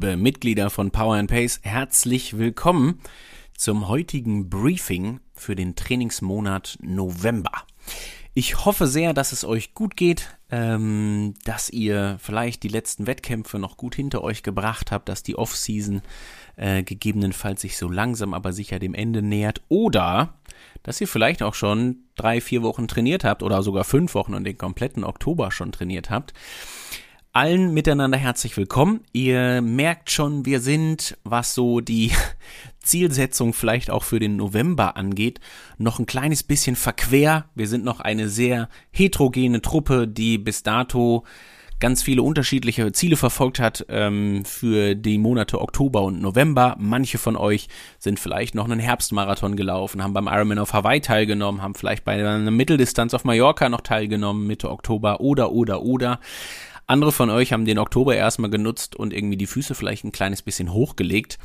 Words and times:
liebe 0.00 0.16
Mitglieder 0.16 0.70
von 0.70 0.90
Power 0.92 1.16
and 1.16 1.30
Pace, 1.30 1.60
herzlich 1.62 2.38
willkommen 2.38 3.00
zum 3.54 3.86
heutigen 3.86 4.48
Briefing 4.48 5.20
für 5.34 5.54
den 5.54 5.76
Trainingsmonat 5.76 6.78
November. 6.80 7.52
Ich 8.32 8.64
hoffe 8.64 8.86
sehr, 8.86 9.12
dass 9.12 9.32
es 9.32 9.44
euch 9.44 9.74
gut 9.74 9.98
geht, 9.98 10.38
ähm, 10.50 11.34
dass 11.44 11.68
ihr 11.68 12.16
vielleicht 12.18 12.62
die 12.62 12.68
letzten 12.68 13.06
Wettkämpfe 13.06 13.58
noch 13.58 13.76
gut 13.76 13.94
hinter 13.94 14.24
euch 14.24 14.42
gebracht 14.42 14.90
habt, 14.90 15.06
dass 15.10 15.22
die 15.22 15.36
Offseason 15.36 16.00
äh, 16.56 16.82
gegebenenfalls 16.82 17.60
sich 17.60 17.76
so 17.76 17.90
langsam 17.90 18.32
aber 18.32 18.54
sicher 18.54 18.78
dem 18.78 18.94
Ende 18.94 19.20
nähert 19.20 19.60
oder 19.68 20.32
dass 20.82 20.98
ihr 21.02 21.08
vielleicht 21.08 21.42
auch 21.42 21.54
schon 21.54 22.04
drei, 22.14 22.40
vier 22.40 22.62
Wochen 22.62 22.88
trainiert 22.88 23.24
habt 23.24 23.42
oder 23.42 23.62
sogar 23.62 23.84
fünf 23.84 24.14
Wochen 24.14 24.32
und 24.32 24.44
den 24.44 24.56
kompletten 24.56 25.04
Oktober 25.04 25.52
schon 25.52 25.72
trainiert 25.72 26.08
habt 26.08 26.32
allen 27.32 27.72
miteinander 27.72 28.18
herzlich 28.18 28.56
willkommen. 28.56 29.02
Ihr 29.12 29.62
merkt 29.62 30.10
schon, 30.10 30.46
wir 30.46 30.60
sind, 30.60 31.16
was 31.22 31.54
so 31.54 31.80
die 31.80 32.10
Zielsetzung 32.80 33.52
vielleicht 33.52 33.90
auch 33.90 34.02
für 34.02 34.18
den 34.18 34.36
November 34.36 34.96
angeht, 34.96 35.38
noch 35.78 36.00
ein 36.00 36.06
kleines 36.06 36.42
bisschen 36.42 36.74
verquer. 36.74 37.44
Wir 37.54 37.68
sind 37.68 37.84
noch 37.84 38.00
eine 38.00 38.28
sehr 38.28 38.68
heterogene 38.90 39.62
Truppe, 39.62 40.08
die 40.08 40.38
bis 40.38 40.64
dato 40.64 41.24
ganz 41.78 42.02
viele 42.02 42.22
unterschiedliche 42.22 42.92
Ziele 42.92 43.16
verfolgt 43.16 43.58
hat 43.58 43.86
ähm, 43.88 44.44
für 44.44 44.94
die 44.94 45.16
Monate 45.16 45.60
Oktober 45.60 46.02
und 46.02 46.20
November. 46.20 46.76
Manche 46.78 47.16
von 47.16 47.36
euch 47.36 47.68
sind 47.98 48.20
vielleicht 48.20 48.54
noch 48.54 48.66
einen 48.66 48.80
Herbstmarathon 48.80 49.56
gelaufen, 49.56 50.02
haben 50.02 50.12
beim 50.12 50.26
Ironman 50.26 50.58
auf 50.58 50.74
Hawaii 50.74 51.00
teilgenommen, 51.00 51.62
haben 51.62 51.74
vielleicht 51.74 52.04
bei 52.04 52.12
einer 52.12 52.50
Mitteldistanz 52.50 53.14
auf 53.14 53.24
Mallorca 53.24 53.68
noch 53.68 53.80
teilgenommen 53.80 54.46
Mitte 54.46 54.68
Oktober 54.70 55.20
oder 55.20 55.52
oder 55.52 55.82
oder. 55.82 56.20
Andere 56.90 57.12
von 57.12 57.30
euch 57.30 57.52
haben 57.52 57.64
den 57.64 57.78
Oktober 57.78 58.16
erstmal 58.16 58.50
genutzt 58.50 58.96
und 58.96 59.12
irgendwie 59.12 59.36
die 59.36 59.46
Füße 59.46 59.76
vielleicht 59.76 60.04
ein 60.04 60.10
kleines 60.10 60.42
bisschen 60.42 60.72
hochgelegt. 60.72 61.38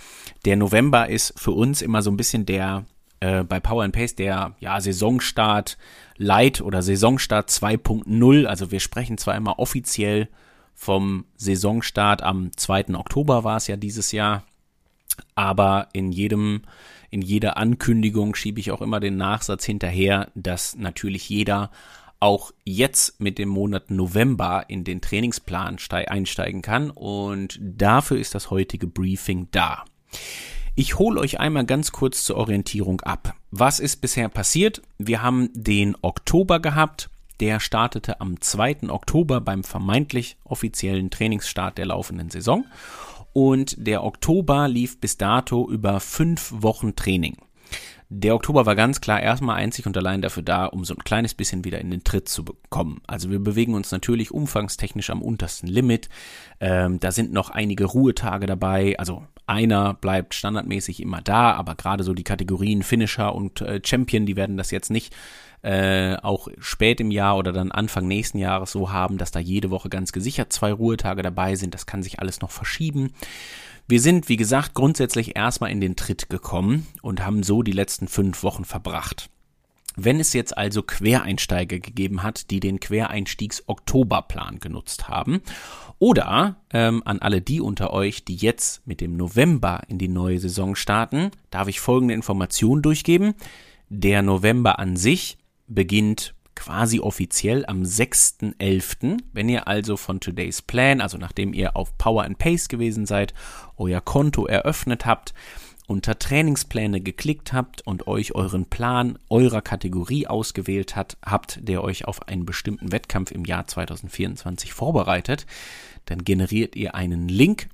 Der 0.44 0.58
November 0.58 1.08
ist 1.08 1.40
für 1.40 1.52
uns 1.52 1.84
immer 1.84 2.02
so 2.02 2.10
ein 2.10 2.18
bisschen 2.18 2.48
der 2.48 2.86
äh, 3.20 3.44
bei 3.44 3.60
Power 3.60 3.84
and 3.84 3.94
Pace 3.94 4.16
der 4.16 4.56
ja 4.60 4.82
Saisonstart 4.82 5.78
Light 6.18 6.62
oder 6.62 6.82
Saisonstart 6.82 7.52
2.0. 7.52 8.46
Also 8.46 8.72
wir 8.72 8.80
sprechen 8.80 9.20
zwar 9.20 9.36
immer 9.36 9.60
offiziell 9.60 10.30
vom 10.74 11.26
Saisonstart 11.38 12.24
am 12.24 12.50
2. 12.58 12.96
Oktober 12.96 13.44
war 13.44 13.58
es 13.58 13.68
ja 13.68 13.78
dieses 13.78 14.12
Jahr, 14.12 14.46
aber 15.36 15.90
in 15.94 16.12
jedem 16.12 16.64
in 17.12 17.22
jeder 17.22 17.58
Ankündigung 17.58 18.34
schiebe 18.34 18.60
ich 18.60 18.72
auch 18.72 18.82
immer 18.82 19.00
den 19.00 19.16
Nachsatz 19.16 19.64
hinterher, 19.64 20.32
dass 20.34 20.76
natürlich 20.76 21.30
jeder 21.30 21.70
auch 22.26 22.52
jetzt 22.64 23.22
mit 23.22 23.38
dem 23.38 23.50
Monat 23.50 23.92
November 23.92 24.66
in 24.68 24.84
den 24.84 25.00
Trainingsplan 25.00 25.78
einsteigen 25.92 26.64
kann 26.64 26.90
und 26.90 27.60
dafür 27.62 28.18
ist 28.18 28.34
das 28.34 28.50
heutige 28.50 28.88
Briefing 28.88 29.48
da. 29.52 29.86
Ich 30.74 30.98
hole 30.98 31.22
euch 31.22 31.40
einmal 31.40 31.68
ganz 31.68 31.92
kurz 31.92 32.26
zur 32.26 32.38
Orientierung 32.38 33.02
ab. 33.02 33.36
Was 33.52 33.80
ist 33.80 33.98
bisher 33.98 34.28
passiert? 34.28 34.82
Wir 34.98 35.22
haben 35.22 35.52
den 35.54 35.96
Oktober 36.02 36.60
gehabt. 36.60 37.12
Der 37.42 37.60
startete 37.60 38.20
am 38.20 38.42
2. 38.42 38.90
Oktober 38.90 39.40
beim 39.40 39.64
vermeintlich 39.64 40.38
offiziellen 40.46 41.12
Trainingsstart 41.12 41.78
der 41.78 41.86
laufenden 41.86 42.32
Saison. 42.32 42.66
Und 43.34 43.76
der 43.78 44.04
Oktober 44.04 44.68
lief 44.68 45.00
bis 45.00 45.18
dato 45.18 45.70
über 45.70 46.00
fünf 46.00 46.52
Wochen 46.56 46.96
Training. 46.96 47.38
Der 48.10 48.36
Oktober 48.36 48.68
war 48.68 48.76
ganz 48.76 49.02
klar 49.02 49.20
erstmal 49.20 49.56
einzig 49.56 49.88
und 49.88 49.98
allein 49.98 50.22
dafür 50.22 50.44
da, 50.44 50.66
um 50.68 50.86
so 50.86 50.94
ein 50.94 51.04
kleines 51.04 51.34
bisschen 51.34 51.66
wieder 51.66 51.80
in 51.80 51.90
den 51.90 52.04
Tritt 52.04 52.30
zu 52.30 52.46
bekommen. 52.46 53.02
Also 53.08 53.32
wir 53.32 53.40
bewegen 53.40 53.74
uns 53.74 53.92
natürlich 53.92 54.32
umfangstechnisch 54.32 55.10
am 55.10 55.24
untersten 55.24 55.68
Limit. 55.68 56.10
Ähm, 56.60 57.00
da 57.00 57.12
sind 57.12 57.34
noch 57.34 57.50
einige 57.50 57.86
Ruhetage 57.86 58.46
dabei. 58.46 58.98
Also 59.00 59.24
einer 59.48 59.96
bleibt 59.96 60.36
standardmäßig 60.36 61.02
immer 61.02 61.22
da, 61.22 61.54
aber 61.54 61.76
gerade 61.76 62.04
so 62.04 62.14
die 62.14 62.24
Kategorien 62.24 62.84
Finisher 62.84 63.34
und 63.34 63.62
äh, 63.62 63.82
Champion, 63.84 64.28
die 64.28 64.36
werden 64.36 64.58
das 64.58 64.70
jetzt 64.70 64.92
nicht 64.92 65.16
äh, 65.64 66.16
auch 66.18 66.48
spät 66.60 67.00
im 67.00 67.10
Jahr 67.10 67.38
oder 67.38 67.52
dann 67.52 67.72
Anfang 67.72 68.08
nächsten 68.08 68.38
Jahres 68.38 68.72
so 68.72 68.92
haben, 68.92 69.18
dass 69.18 69.32
da 69.32 69.40
jede 69.40 69.72
Woche 69.72 69.90
ganz 69.90 70.12
gesichert 70.12 70.54
zwei 70.54 70.72
Ruhetage 70.72 71.24
dabei 71.24 71.56
sind. 71.56 71.74
Das 71.74 71.88
kann 71.88 72.04
sich 72.04 72.20
alles 72.20 72.42
noch 72.42 72.52
verschieben. 72.52 73.14
Wir 73.88 74.02
sind, 74.02 74.30
wie 74.30 74.36
gesagt, 74.36 74.74
grundsätzlich 74.74 75.36
erstmal 75.36 75.70
in 75.70 75.80
den 75.80 75.96
Tritt 75.96 76.28
gekommen 76.30 76.88
und 77.04 77.24
haben 77.24 77.44
so 77.44 77.62
die 77.62 77.72
letzten 77.72 78.08
fünf 78.08 78.42
Wochen 78.42 78.66
verbracht. 78.66 79.30
Wenn 79.96 80.20
es 80.20 80.34
jetzt 80.34 80.58
also 80.58 80.82
Quereinsteiger 80.82 81.80
gegeben 81.80 82.24
hat, 82.24 82.50
die 82.50 82.60
den 82.60 82.80
Quereinstiegs-Oktoberplan 82.80 84.60
genutzt 84.60 85.08
haben, 85.08 85.42
oder 86.00 86.58
ähm, 86.74 87.04
an 87.06 87.20
alle 87.20 87.42
die 87.42 87.62
unter 87.62 87.94
euch, 87.94 88.26
die 88.26 88.36
jetzt 88.36 88.86
mit 88.88 89.02
dem 89.02 89.16
November 89.16 89.84
in 89.88 90.00
die 90.00 90.10
neue 90.10 90.40
Saison 90.40 90.76
starten, 90.76 91.30
darf 91.52 91.68
ich 91.68 91.80
folgende 91.80 92.16
Information 92.16 92.82
durchgeben. 92.82 93.36
Der 93.90 94.24
November 94.24 94.80
an 94.80 94.98
sich 94.98 95.38
beginnt 95.68 96.34
quasi 96.56 97.00
offiziell 97.00 97.66
am 97.66 97.84
6.11. 97.84 99.20
Wenn 99.34 99.50
ihr 99.50 99.68
also 99.68 99.98
von 99.98 100.20
Today's 100.20 100.62
Plan, 100.62 101.02
also 101.02 101.18
nachdem 101.18 101.54
ihr 101.54 101.76
auf 101.76 101.98
Power 101.98 102.24
and 102.24 102.38
Pace 102.38 102.68
gewesen 102.68 103.06
seid, 103.06 103.34
euer 103.78 104.02
Konto 104.02 104.46
eröffnet 104.46 105.06
habt, 105.06 105.34
unter 105.88 106.18
Trainingspläne 106.18 107.00
geklickt 107.02 107.54
habt 107.54 107.86
und 107.86 108.08
euch 108.08 108.34
euren 108.34 108.66
Plan 108.66 109.20
eurer 109.30 109.62
Kategorie 109.62 110.26
ausgewählt 110.26 110.96
hat, 110.96 111.18
habt, 111.24 111.60
der 111.62 111.84
euch 111.84 112.06
auf 112.06 112.28
einen 112.28 112.46
bestimmten 112.46 112.92
Wettkampf 112.92 113.32
im 113.32 113.46
Jahr 113.46 113.68
2024 113.68 114.74
vorbereitet, 114.74 115.46
dann 116.06 116.24
generiert 116.24 116.76
ihr 116.76 116.96
einen 116.96 117.28
Link 117.28 117.70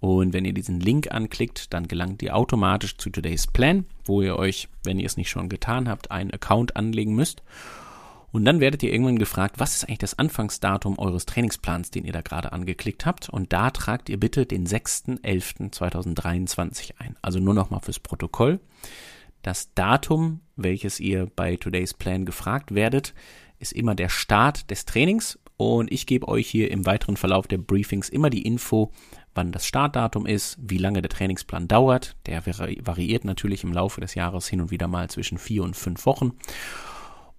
und 0.00 0.32
wenn 0.32 0.44
ihr 0.44 0.52
diesen 0.52 0.80
Link 0.80 1.12
anklickt, 1.12 1.72
dann 1.72 1.86
gelangt 1.86 2.22
ihr 2.22 2.34
automatisch 2.34 2.96
zu 2.96 3.10
Today's 3.10 3.46
Plan, 3.46 3.84
wo 4.04 4.20
ihr 4.20 4.36
euch, 4.36 4.68
wenn 4.82 4.98
ihr 4.98 5.06
es 5.06 5.16
nicht 5.16 5.30
schon 5.30 5.48
getan 5.48 5.88
habt, 5.88 6.10
einen 6.10 6.32
Account 6.32 6.74
anlegen 6.74 7.14
müsst 7.14 7.42
und 8.32 8.44
dann 8.46 8.60
werdet 8.60 8.82
ihr 8.82 8.92
irgendwann 8.92 9.18
gefragt, 9.18 9.56
was 9.58 9.76
ist 9.76 9.84
eigentlich 9.84 9.98
das 9.98 10.18
Anfangsdatum 10.18 10.98
eures 10.98 11.26
Trainingsplans, 11.26 11.90
den 11.90 12.06
ihr 12.06 12.12
da 12.12 12.22
gerade 12.22 12.52
angeklickt 12.52 13.04
habt. 13.04 13.28
Und 13.28 13.52
da 13.52 13.68
tragt 13.70 14.08
ihr 14.08 14.18
bitte 14.18 14.46
den 14.46 14.66
6.11.2023 14.66 16.94
ein. 16.98 17.16
Also 17.20 17.40
nur 17.40 17.52
nochmal 17.52 17.80
fürs 17.80 18.00
Protokoll. 18.00 18.60
Das 19.42 19.74
Datum, 19.74 20.40
welches 20.56 20.98
ihr 20.98 21.30
bei 21.36 21.56
Today's 21.56 21.92
Plan 21.92 22.24
gefragt 22.24 22.74
werdet, 22.74 23.12
ist 23.58 23.74
immer 23.74 23.94
der 23.94 24.08
Start 24.08 24.70
des 24.70 24.86
Trainings. 24.86 25.38
Und 25.58 25.92
ich 25.92 26.06
gebe 26.06 26.26
euch 26.26 26.48
hier 26.48 26.70
im 26.70 26.86
weiteren 26.86 27.18
Verlauf 27.18 27.46
der 27.46 27.58
Briefings 27.58 28.08
immer 28.08 28.30
die 28.30 28.46
Info, 28.46 28.92
wann 29.34 29.52
das 29.52 29.66
Startdatum 29.66 30.24
ist, 30.24 30.56
wie 30.60 30.78
lange 30.78 31.02
der 31.02 31.10
Trainingsplan 31.10 31.68
dauert. 31.68 32.16
Der 32.24 32.46
variiert 32.46 33.26
natürlich 33.26 33.62
im 33.62 33.74
Laufe 33.74 34.00
des 34.00 34.14
Jahres 34.14 34.48
hin 34.48 34.62
und 34.62 34.70
wieder 34.70 34.88
mal 34.88 35.10
zwischen 35.10 35.36
vier 35.36 35.64
und 35.64 35.76
fünf 35.76 36.06
Wochen. 36.06 36.32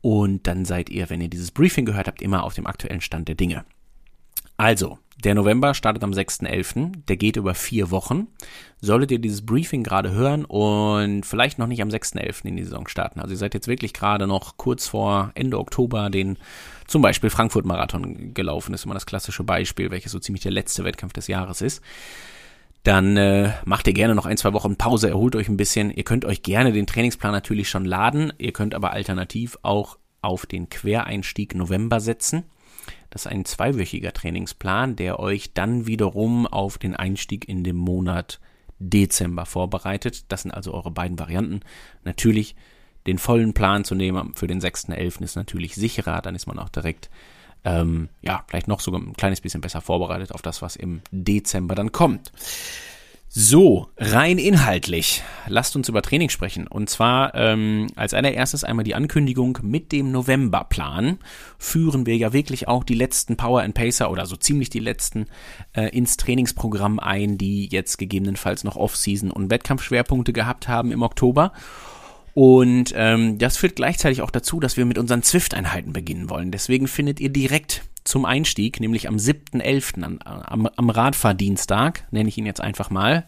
Und 0.04 0.48
dann 0.48 0.66
seid 0.66 0.90
ihr, 0.90 1.10
wenn 1.10 1.22
ihr 1.22 1.30
dieses 1.30 1.52
Briefing 1.52 1.86
gehört 1.86 2.08
habt, 2.08 2.22
immer 2.22 2.44
auf 2.44 2.54
dem 2.54 2.68
aktuellen 2.68 3.00
Stand 3.00 3.30
der 3.30 3.36
Dinge. 3.36 3.64
Also, 4.58 5.00
der 5.24 5.34
November 5.34 5.74
startet 5.74 6.04
am 6.04 6.12
6.11., 6.12 7.06
der 7.08 7.16
geht 7.16 7.38
über 7.38 7.56
vier 7.56 7.90
Wochen. 7.90 8.28
Solltet 8.82 9.12
ihr 9.12 9.20
dieses 9.20 9.46
Briefing 9.46 9.82
gerade 9.82 10.12
hören 10.12 10.44
und 10.44 11.26
vielleicht 11.26 11.58
noch 11.58 11.68
nicht 11.68 11.82
am 11.82 11.88
6.11. 11.88 12.44
in 12.44 12.58
die 12.58 12.66
Saison 12.66 12.90
starten. 12.90 13.22
Also 13.22 13.32
ihr 13.34 13.38
seid 13.38 13.54
jetzt 13.54 13.70
wirklich 13.70 13.94
gerade 13.94 14.28
noch 14.28 14.58
kurz 14.58 14.90
vor 14.90 15.32
Ende 15.36 15.58
Oktober 15.58 16.10
den 16.10 16.38
zum 16.86 17.02
Beispiel 17.02 17.30
Frankfurt-Marathon 17.30 18.34
gelaufen, 18.34 18.74
ist 18.74 18.84
immer 18.84 18.96
das 18.96 19.06
klassische 19.06 19.46
Beispiel, 19.46 19.90
welches 19.90 20.12
so 20.12 20.20
ziemlich 20.20 20.44
der 20.44 20.52
letzte 20.52 20.84
Wettkampf 20.84 21.14
des 21.14 21.28
Jahres 21.28 21.62
ist 21.62 21.82
dann 22.84 23.16
äh, 23.16 23.54
macht 23.66 23.88
ihr 23.88 23.94
gerne 23.94 24.14
noch 24.14 24.26
ein, 24.26 24.38
zwei 24.38 24.54
Wochen 24.54 24.76
Pause, 24.76 25.10
erholt 25.10 25.36
euch 25.36 25.48
ein 25.48 25.58
bisschen. 25.58 25.90
Ihr 25.90 26.04
könnt 26.04 26.26
euch 26.26 26.44
gerne 26.44 26.74
den 26.74 26.86
Trainingsplan 26.86 27.32
natürlich 27.32 27.70
schon 27.70 27.86
laden. 27.86 28.34
Ihr 28.38 28.52
könnt 28.52 28.76
aber 28.76 28.92
alternativ 28.92 29.58
auch 29.64 29.98
auf 30.22 30.46
den 30.46 30.70
Quereinstieg 30.70 31.56
November 31.56 32.02
setzen. 32.02 32.44
Das 33.10 33.26
ist 33.26 33.32
ein 33.32 33.46
zweiwöchiger 33.46 34.12
Trainingsplan, 34.12 34.96
der 34.98 35.20
euch 35.20 35.54
dann 35.54 35.88
wiederum 35.88 36.46
auf 36.46 36.78
den 36.78 36.96
Einstieg 36.96 37.48
in 37.48 37.64
den 37.64 37.78
Monat 37.78 38.42
Dezember 38.80 39.46
vorbereitet. 39.46 40.26
Das 40.30 40.42
sind 40.42 40.52
also 40.52 40.74
eure 40.74 40.92
beiden 40.92 41.20
Varianten. 41.20 41.62
Natürlich 42.04 42.56
den 43.08 43.18
vollen 43.18 43.54
Plan 43.54 43.86
zu 43.86 43.96
nehmen 43.96 44.34
für 44.36 44.48
den 44.48 44.60
6.11. 44.60 45.22
ist 45.24 45.36
natürlich 45.36 45.76
sicherer, 45.76 46.22
dann 46.22 46.36
ist 46.36 46.48
man 46.48 46.60
auch 46.60 46.70
direkt 46.70 47.10
ähm, 47.66 48.10
ja, 48.22 48.44
vielleicht 48.48 48.68
noch 48.68 48.80
sogar 48.80 49.02
ein 49.02 49.14
kleines 49.14 49.42
bisschen 49.42 49.62
besser 49.62 49.82
vorbereitet 49.82 50.32
auf 50.34 50.42
das, 50.42 50.62
was 50.62 50.76
im 50.76 51.02
Dezember 51.12 51.76
dann 51.76 51.92
kommt. 51.92 52.32
So, 53.36 53.88
rein 53.98 54.38
inhaltlich. 54.38 55.24
Lasst 55.48 55.76
uns 55.76 55.90
über 55.90 56.04
Training 56.04 56.30
sprechen. 56.30 56.68
Und 56.68 56.88
zwar 56.88 57.34
ähm, 57.34 57.88
als 57.96 58.14
allererstes 58.14 58.64
einmal 58.64 58.84
die 58.84 58.94
Ankündigung 58.94 59.58
mit 59.64 59.92
dem 59.92 60.12
Novemberplan 60.12 61.18
führen 61.58 62.06
wir 62.06 62.16
ja 62.16 62.32
wirklich 62.32 62.68
auch 62.68 62.84
die 62.84 62.94
letzten 62.94 63.36
Power 63.36 63.64
and 63.64 63.74
Pacer 63.74 64.12
oder 64.12 64.28
so 64.28 64.36
ziemlich 64.36 64.70
die 64.70 64.78
letzten 64.78 65.26
äh, 65.76 65.90
ins 65.98 66.18
Trainingsprogramm 66.18 67.00
ein, 67.00 67.40
die 67.40 67.68
jetzt 67.72 67.98
gegebenenfalls 67.98 68.64
noch 68.64 68.76
Off-Season 68.76 69.32
und 69.32 69.50
Wettkampfschwerpunkte 69.50 70.32
gehabt 70.32 70.68
haben 70.68 70.92
im 70.92 71.02
Oktober. 71.02 71.54
Und 72.34 72.94
ähm, 72.96 73.38
das 73.38 73.58
führt 73.58 73.76
gleichzeitig 73.76 74.22
auch 74.22 74.32
dazu, 74.32 74.60
dass 74.60 74.78
wir 74.78 74.86
mit 74.86 74.98
unseren 74.98 75.22
Zwift-Einheiten 75.22 75.94
beginnen 75.94 76.30
wollen. 76.30 76.52
Deswegen 76.52 76.88
findet 76.88 77.20
ihr 77.20 77.30
direkt 77.30 77.84
zum 78.04 78.26
Einstieg, 78.26 78.80
nämlich 78.80 79.08
am 79.08 79.18
7.11., 79.18 80.20
am, 80.24 80.68
am 80.68 80.90
Radfahrdienstag, 80.90 82.08
nenne 82.12 82.30
ich 82.30 82.38
ihn 82.38 82.46
jetzt 82.46 82.62
einfach 82.62 82.90
mal, 82.90 83.28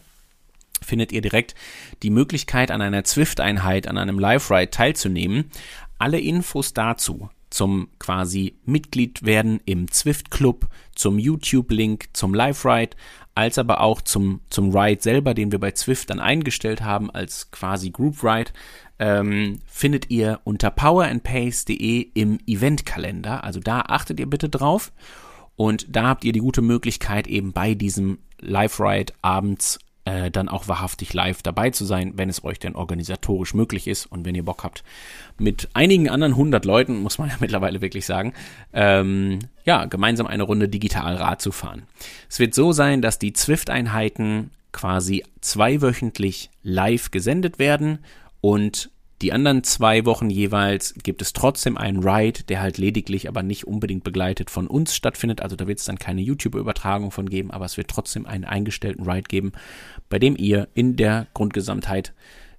findet 0.82 1.12
ihr 1.12 1.22
direkt 1.22 1.54
die 2.02 2.10
Möglichkeit, 2.10 2.70
an 2.70 2.82
einer 2.82 3.04
Zwift-Einheit, 3.04 3.86
an 3.86 3.96
einem 3.96 4.18
Live-Ride 4.18 4.70
teilzunehmen. 4.70 5.50
Alle 5.98 6.20
Infos 6.20 6.74
dazu 6.74 7.30
zum 7.50 7.88
quasi 7.98 8.56
Mitglied 8.64 9.24
werden 9.24 9.60
im 9.64 9.90
Zwift 9.90 10.30
Club, 10.30 10.66
zum 10.94 11.18
YouTube-Link, 11.18 12.08
zum 12.12 12.34
Live-Ride, 12.34 12.96
als 13.34 13.58
aber 13.58 13.80
auch 13.80 14.00
zum, 14.00 14.40
zum 14.48 14.74
Ride 14.74 15.02
selber, 15.02 15.34
den 15.34 15.52
wir 15.52 15.58
bei 15.58 15.72
Zwift 15.72 16.10
dann 16.10 16.20
eingestellt 16.20 16.82
haben 16.82 17.10
als 17.10 17.50
quasi 17.50 17.90
Group 17.90 18.24
Ride, 18.24 18.50
ähm, 18.98 19.60
findet 19.66 20.10
ihr 20.10 20.40
unter 20.44 20.70
powerandpace.de 20.70 22.08
im 22.14 22.38
Eventkalender. 22.46 23.44
Also 23.44 23.60
da 23.60 23.80
achtet 23.80 24.18
ihr 24.20 24.26
bitte 24.26 24.48
drauf. 24.48 24.92
Und 25.54 25.86
da 25.94 26.08
habt 26.08 26.24
ihr 26.24 26.32
die 26.32 26.40
gute 26.40 26.62
Möglichkeit, 26.62 27.26
eben 27.26 27.52
bei 27.52 27.74
diesem 27.74 28.18
Live-Ride 28.40 29.12
abends 29.22 29.78
äh, 30.06 30.30
dann 30.30 30.48
auch 30.48 30.68
wahrhaftig 30.68 31.12
live 31.12 31.42
dabei 31.42 31.70
zu 31.70 31.84
sein, 31.84 32.12
wenn 32.14 32.28
es 32.30 32.44
euch 32.44 32.58
denn 32.58 32.76
organisatorisch 32.76 33.54
möglich 33.54 33.88
ist 33.88 34.06
und 34.06 34.24
wenn 34.24 34.36
ihr 34.36 34.44
Bock 34.44 34.62
habt, 34.62 34.84
mit 35.36 35.68
einigen 35.74 36.08
anderen 36.08 36.36
hundert 36.36 36.64
Leuten, 36.64 37.02
muss 37.02 37.18
man 37.18 37.28
ja 37.28 37.34
mittlerweile 37.40 37.82
wirklich 37.82 38.06
sagen, 38.06 38.32
ähm, 38.72 39.40
ja, 39.64 39.84
gemeinsam 39.84 40.28
eine 40.28 40.44
Runde 40.44 40.68
digital 40.68 41.16
Rad 41.16 41.42
zu 41.42 41.50
fahren. 41.50 41.82
Es 42.30 42.38
wird 42.38 42.54
so 42.54 42.70
sein, 42.72 43.02
dass 43.02 43.18
die 43.18 43.32
Zwift-Einheiten 43.32 44.52
quasi 44.70 45.24
zweiwöchentlich 45.40 46.50
live 46.62 47.10
gesendet 47.10 47.58
werden 47.58 47.98
und 48.40 48.90
die 49.22 49.32
anderen 49.32 49.64
zwei 49.64 50.04
Wochen 50.04 50.28
jeweils 50.28 50.94
gibt 51.02 51.22
es 51.22 51.32
trotzdem 51.32 51.78
einen 51.78 52.06
Ride, 52.06 52.44
der 52.44 52.60
halt 52.60 52.76
lediglich, 52.76 53.28
aber 53.28 53.42
nicht 53.42 53.66
unbedingt 53.66 54.04
begleitet 54.04 54.50
von 54.50 54.66
uns 54.66 54.94
stattfindet. 54.94 55.40
Also 55.40 55.56
da 55.56 55.66
wird 55.66 55.78
es 55.78 55.86
dann 55.86 55.98
keine 55.98 56.20
YouTube-Übertragung 56.20 57.10
von 57.10 57.30
geben, 57.30 57.50
aber 57.50 57.64
es 57.64 57.78
wird 57.78 57.88
trotzdem 57.88 58.26
einen 58.26 58.44
eingestellten 58.44 59.08
Ride 59.08 59.28
geben, 59.28 59.52
bei 60.10 60.18
dem 60.18 60.36
ihr 60.36 60.68
in 60.74 60.96
der 60.96 61.28
Grundgesamtheit 61.32 62.12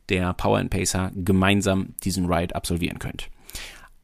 der 0.10 0.34
Power 0.34 0.58
and 0.58 0.72
Pacer 0.72 1.12
gemeinsam 1.14 1.94
diesen 2.04 2.26
Ride 2.26 2.56
absolvieren 2.56 2.98
könnt. 2.98 3.30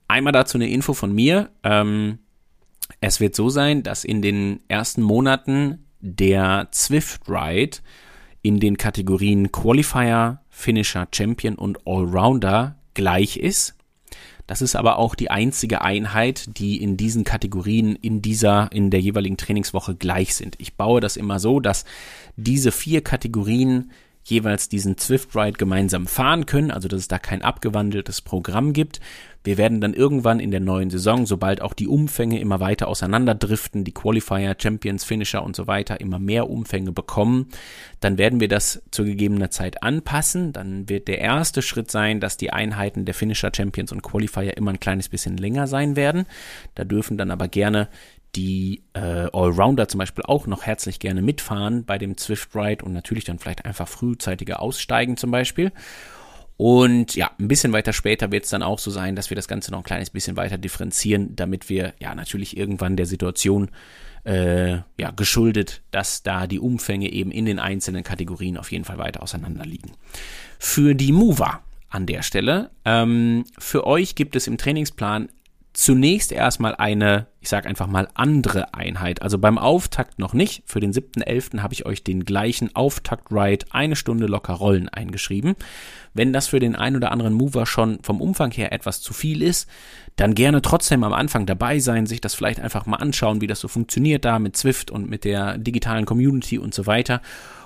Einmal 0.08 0.34
dazu 0.34 0.58
eine 0.58 0.70
Info 0.70 0.94
von 0.94 1.14
mir. 1.14 1.50
Ähm, 1.64 2.20
es 3.02 3.20
wird 3.20 3.36
so 3.36 3.50
sein, 3.50 3.82
dass 3.82 4.04
in 4.04 4.22
den 4.22 4.60
ersten 4.68 5.02
Monaten 5.02 5.86
der 6.02 6.68
Zwift 6.72 7.22
Ride 7.28 7.78
in 8.44 8.60
den 8.60 8.78
Kategorien 8.78 9.52
Qualifier, 9.52 10.42
Finisher, 10.50 11.08
Champion 11.12 11.56
und 11.56 11.80
Allrounder 11.88 12.76
gleich 12.94 13.38
ist. 13.38 13.76
Das 14.46 14.62
ist 14.62 14.76
aber 14.76 15.00
auch 15.00 15.16
die 15.16 15.32
einzige 15.32 15.82
Einheit, 15.82 16.58
die 16.58 16.82
in 16.84 16.98
diesen 16.98 17.24
Kategorien 17.24 17.96
in 17.96 18.22
dieser, 18.22 18.72
in 18.74 18.92
der 18.92 19.00
jeweiligen 19.00 19.38
Trainingswoche 19.38 19.96
gleich 19.96 20.36
sind. 20.36 20.56
Ich 20.60 20.76
baue 20.76 21.00
das 21.00 21.16
immer 21.16 21.40
so, 21.40 21.62
dass 21.62 21.86
diese 22.36 22.74
vier 22.74 23.02
Kategorien 23.02 23.92
jeweils 24.26 24.70
diesen 24.70 24.98
Zwift 24.98 25.36
Ride 25.36 25.58
gemeinsam 25.58 26.08
fahren 26.08 26.46
können, 26.46 26.72
also 26.72 26.88
dass 26.88 27.00
es 27.00 27.08
da 27.08 27.20
kein 27.20 27.42
abgewandeltes 27.42 28.22
Programm 28.22 28.74
gibt. 28.74 29.00
Wir 29.44 29.58
werden 29.58 29.82
dann 29.82 29.94
irgendwann 29.94 30.40
in 30.40 30.52
der 30.52 30.60
neuen 30.60 30.90
Saison, 30.90 31.26
sobald 31.26 31.62
auch 31.62 31.74
die 31.74 31.88
Umfänge 31.88 32.40
immer 32.40 32.60
weiter 32.60 32.88
auseinanderdriften, 32.88 33.84
die 33.84 33.94
Qualifier, 33.94 34.56
Champions, 34.58 35.04
Finisher 35.04 35.44
und 35.44 35.56
so 35.56 35.68
weiter 35.68 36.00
immer 36.00 36.20
mehr 36.20 36.50
Umfänge 36.50 36.92
bekommen, 36.92 37.48
dann 38.00 38.18
werden 38.18 38.40
wir 38.40 38.48
das 38.48 38.82
zu 38.92 39.04
gegebener 39.04 39.50
Zeit 39.50 39.84
anpassen. 39.84 40.54
Dann 40.54 40.88
wird 40.88 41.08
der 41.08 41.20
erste 41.20 41.62
Schritt 41.62 41.92
sein, 41.92 42.20
dass 42.20 42.38
die 42.38 42.54
Einheiten 42.54 43.06
der 43.06 43.14
Finisher, 43.14 43.52
Champions 43.56 43.92
und 43.92 44.02
Qualifier 44.02 44.56
immer 44.56 44.72
ein 44.72 44.80
kleines 44.80 45.10
bisschen 45.10 45.38
länger 45.38 45.68
sein 45.68 45.96
werden. 45.96 46.26
Da 46.76 46.86
dürfen 46.86 47.18
dann 47.18 47.32
aber 47.32 47.48
gerne 47.48 47.90
die 48.36 48.84
äh, 48.94 49.28
Allrounder 49.32 49.88
zum 49.88 50.00
Beispiel 50.00 50.24
auch 50.26 50.48
noch 50.48 50.64
herzlich 50.64 51.00
gerne 51.00 51.22
mitfahren 51.22 51.86
bei 51.86 51.98
dem 51.98 52.18
Zwift 52.18 52.56
Ride 52.56 52.84
und 52.84 52.94
natürlich 52.94 53.26
dann 53.26 53.40
vielleicht 53.40 53.66
einfach 53.66 53.88
frühzeitiger 53.88 54.62
aussteigen 54.62 55.18
zum 55.18 55.32
Beispiel. 55.32 55.72
Und 56.66 57.16
ja, 57.16 57.30
ein 57.42 57.50
bisschen 57.50 57.74
weiter 57.74 57.92
später 57.92 58.32
wird 58.32 58.46
es 58.46 58.50
dann 58.50 58.64
auch 58.64 58.80
so 58.80 58.90
sein, 58.90 59.18
dass 59.18 59.30
wir 59.30 59.36
das 59.36 59.50
Ganze 59.50 59.70
noch 59.72 59.80
ein 59.80 59.84
kleines 59.84 60.12
bisschen 60.12 60.38
weiter 60.38 60.58
differenzieren, 60.58 61.36
damit 61.36 61.68
wir 61.68 61.94
ja 62.00 62.16
natürlich 62.16 62.56
irgendwann 62.56 62.96
der 62.96 63.06
Situation 63.06 63.70
äh, 64.24 64.76
ja, 64.98 65.12
geschuldet, 65.14 65.82
dass 65.92 66.24
da 66.24 66.48
die 66.48 66.60
Umfänge 66.60 67.12
eben 67.12 67.32
in 67.32 67.44
den 67.44 67.60
einzelnen 67.60 68.06
Kategorien 68.06 68.56
auf 68.58 68.72
jeden 68.72 68.86
Fall 68.86 68.98
weiter 68.98 69.22
auseinander 69.22 69.66
liegen. 69.66 69.92
Für 70.58 70.96
die 70.96 71.12
Mover 71.12 71.60
an 71.90 72.06
der 72.06 72.22
Stelle, 72.22 72.70
ähm, 72.86 73.44
für 73.58 73.86
euch 73.86 74.16
gibt 74.16 74.38
es 74.38 74.48
im 74.48 74.58
Trainingsplan 74.58 75.28
zunächst 75.74 76.32
erstmal 76.32 76.76
eine, 76.76 77.26
ich 77.42 77.50
sage 77.50 77.68
einfach 77.68 77.88
mal 77.88 78.08
andere 78.14 78.76
Einheit. 78.76 79.24
Also 79.24 79.40
beim 79.40 79.58
Auftakt 79.58 80.20
noch 80.20 80.34
nicht. 80.34 80.62
Für 80.68 80.80
den 80.80 80.94
7.11. 80.94 81.62
habe 81.62 81.74
ich 81.74 81.86
euch 81.86 82.04
den 82.04 82.26
gleichen 82.26 82.76
Auftakt-Ride 82.76 83.66
eine 83.72 83.96
Stunde 83.96 84.28
locker 84.28 84.54
rollen 84.54 84.88
eingeschrieben. 84.88 85.56
Wenn 86.14 86.32
das 86.32 86.48
für 86.48 86.60
den 86.60 86.76
einen 86.76 86.98
oder 86.98 87.12
anderen 87.12 87.34
Mover 87.34 87.66
schon 87.66 88.00
vom 88.04 88.22
Umfang 88.22 88.52
her 88.52 88.72
etwas 88.72 89.02
zu 89.02 89.14
viel 89.14 89.42
ist, 89.42 89.68
dann 90.16 90.36
gerne 90.36 90.62
trotzdem 90.62 91.04
am 91.04 91.14
Anfang 91.14 91.48
dabei 91.48 91.80
sein, 91.80 92.06
sich 92.06 92.22
das 92.22 92.36
vielleicht 92.36 92.60
einfach 92.60 92.86
mal 92.86 92.98
anschauen, 92.98 93.42
wie 93.42 93.48
das 93.48 93.60
so 93.60 93.68
funktioniert 93.68 94.26
da 94.26 94.38
mit 94.38 94.56
Zwift 94.56 94.92
und 94.92 95.10
mit 95.10 95.24
der 95.24 95.58
digitalen 95.58 96.06
Community 96.06 96.60
und 96.60 96.76
so 96.76 96.86
weiter. 96.86 97.20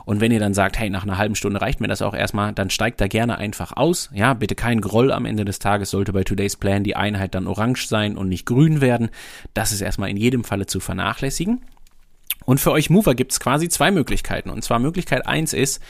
Und 0.08 0.22
wenn 0.22 0.32
ihr 0.32 0.40
dann 0.40 0.54
sagt, 0.54 0.80
hey, 0.80 0.90
nach 0.90 1.04
einer 1.04 1.18
halben 1.18 1.36
Stunde 1.36 1.60
reicht 1.60 1.82
mir 1.82 1.90
das 1.90 2.02
auch 2.02 2.14
erstmal, 2.14 2.54
dann 2.54 2.70
steigt 2.70 3.02
da 3.02 3.08
gerne 3.08 3.40
einfach 3.40 3.76
aus. 3.76 4.10
Ja, 4.14 4.36
bitte 4.36 4.56
kein 4.56 4.80
Groll 4.80 5.12
am 5.12 5.26
Ende 5.26 5.44
des 5.44 5.60
Tages 5.60 5.90
sollte 5.90 6.14
bei 6.14 6.24
Today's 6.24 6.56
Plan 6.56 6.86
die 6.86 6.96
Einheit 6.96 7.36
dann 7.36 7.46
orange 7.46 7.88
sein 7.88 8.16
und 8.16 8.30
nicht 8.30 8.46
grün 8.46 8.80
werden. 8.80 9.10
Das 9.54 9.74
ist 9.74 9.82
erstmal 9.82 10.10
in 10.10 10.16
jedem 10.16 10.46
Falle 10.46 10.66
zu 10.66 10.80
vernachlässigen. 10.80 11.62
Und 12.46 12.62
für 12.62 12.72
euch 12.72 12.90
Mover 12.90 13.16
gibt 13.16 13.34
es 13.34 13.42
quasi 13.42 13.68
zwei 13.68 13.92
Möglichkeiten. 13.92 14.50
Und 14.50 14.64
zwar 14.64 14.80
Möglichkeit 14.80 15.28
eins 15.28 15.52
ist, 15.52 15.84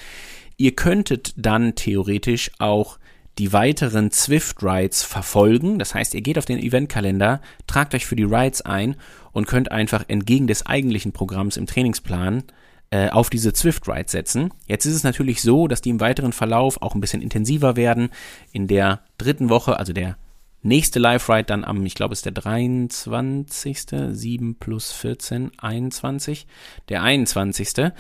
ihr 0.58 0.76
könntet 0.76 1.36
dann 1.38 1.76
theoretisch 1.76 2.50
auch 2.58 2.98
die 3.38 3.54
weiteren 3.54 4.10
Zwift 4.10 4.64
Rides 4.64 5.04
verfolgen. 5.04 5.78
Das 5.78 5.94
heißt, 5.94 6.16
ihr 6.16 6.22
geht 6.22 6.40
auf 6.40 6.46
den 6.46 6.58
Eventkalender, 6.58 7.40
tragt 7.68 7.94
euch 7.94 8.08
für 8.08 8.16
die 8.16 8.24
Rides 8.24 8.64
ein 8.64 8.96
und 9.32 9.46
könnt 9.46 9.72
einfach 9.72 10.06
entgegen 10.08 10.48
des 10.48 10.66
eigentlichen 10.66 11.12
Programms 11.12 11.56
im 11.56 11.68
Trainingsplan 11.68 12.46
äh, 12.90 13.10
auf 13.10 13.30
diese 13.30 13.54
Zwift 13.54 13.88
Rides 13.88 14.12
setzen. 14.12 14.54
Jetzt 14.66 14.86
ist 14.86 14.96
es 14.96 15.04
natürlich 15.04 15.42
so, 15.42 15.68
dass 15.68 15.82
die 15.82 15.90
im 15.90 16.00
weiteren 16.00 16.34
Verlauf 16.34 16.82
auch 16.82 16.96
ein 16.96 17.02
bisschen 17.02 17.22
intensiver 17.22 17.76
werden. 17.76 18.10
In 18.52 18.68
der 18.68 19.02
dritten 19.18 19.50
Woche, 19.50 19.78
also 19.78 19.94
der 19.94 20.18
nächste 20.62 21.00
Live 21.00 21.30
Ride 21.30 21.46
dann 21.46 21.64
am, 21.64 21.86
ich 21.86 21.96
glaube, 21.96 22.14
ist 22.14 22.26
der 22.26 22.32
23. 22.32 23.86
7 24.12 24.56
plus 24.56 24.92
14, 24.92 25.52
21. 25.58 26.48
Der 26.90 27.04
21. 27.04 27.94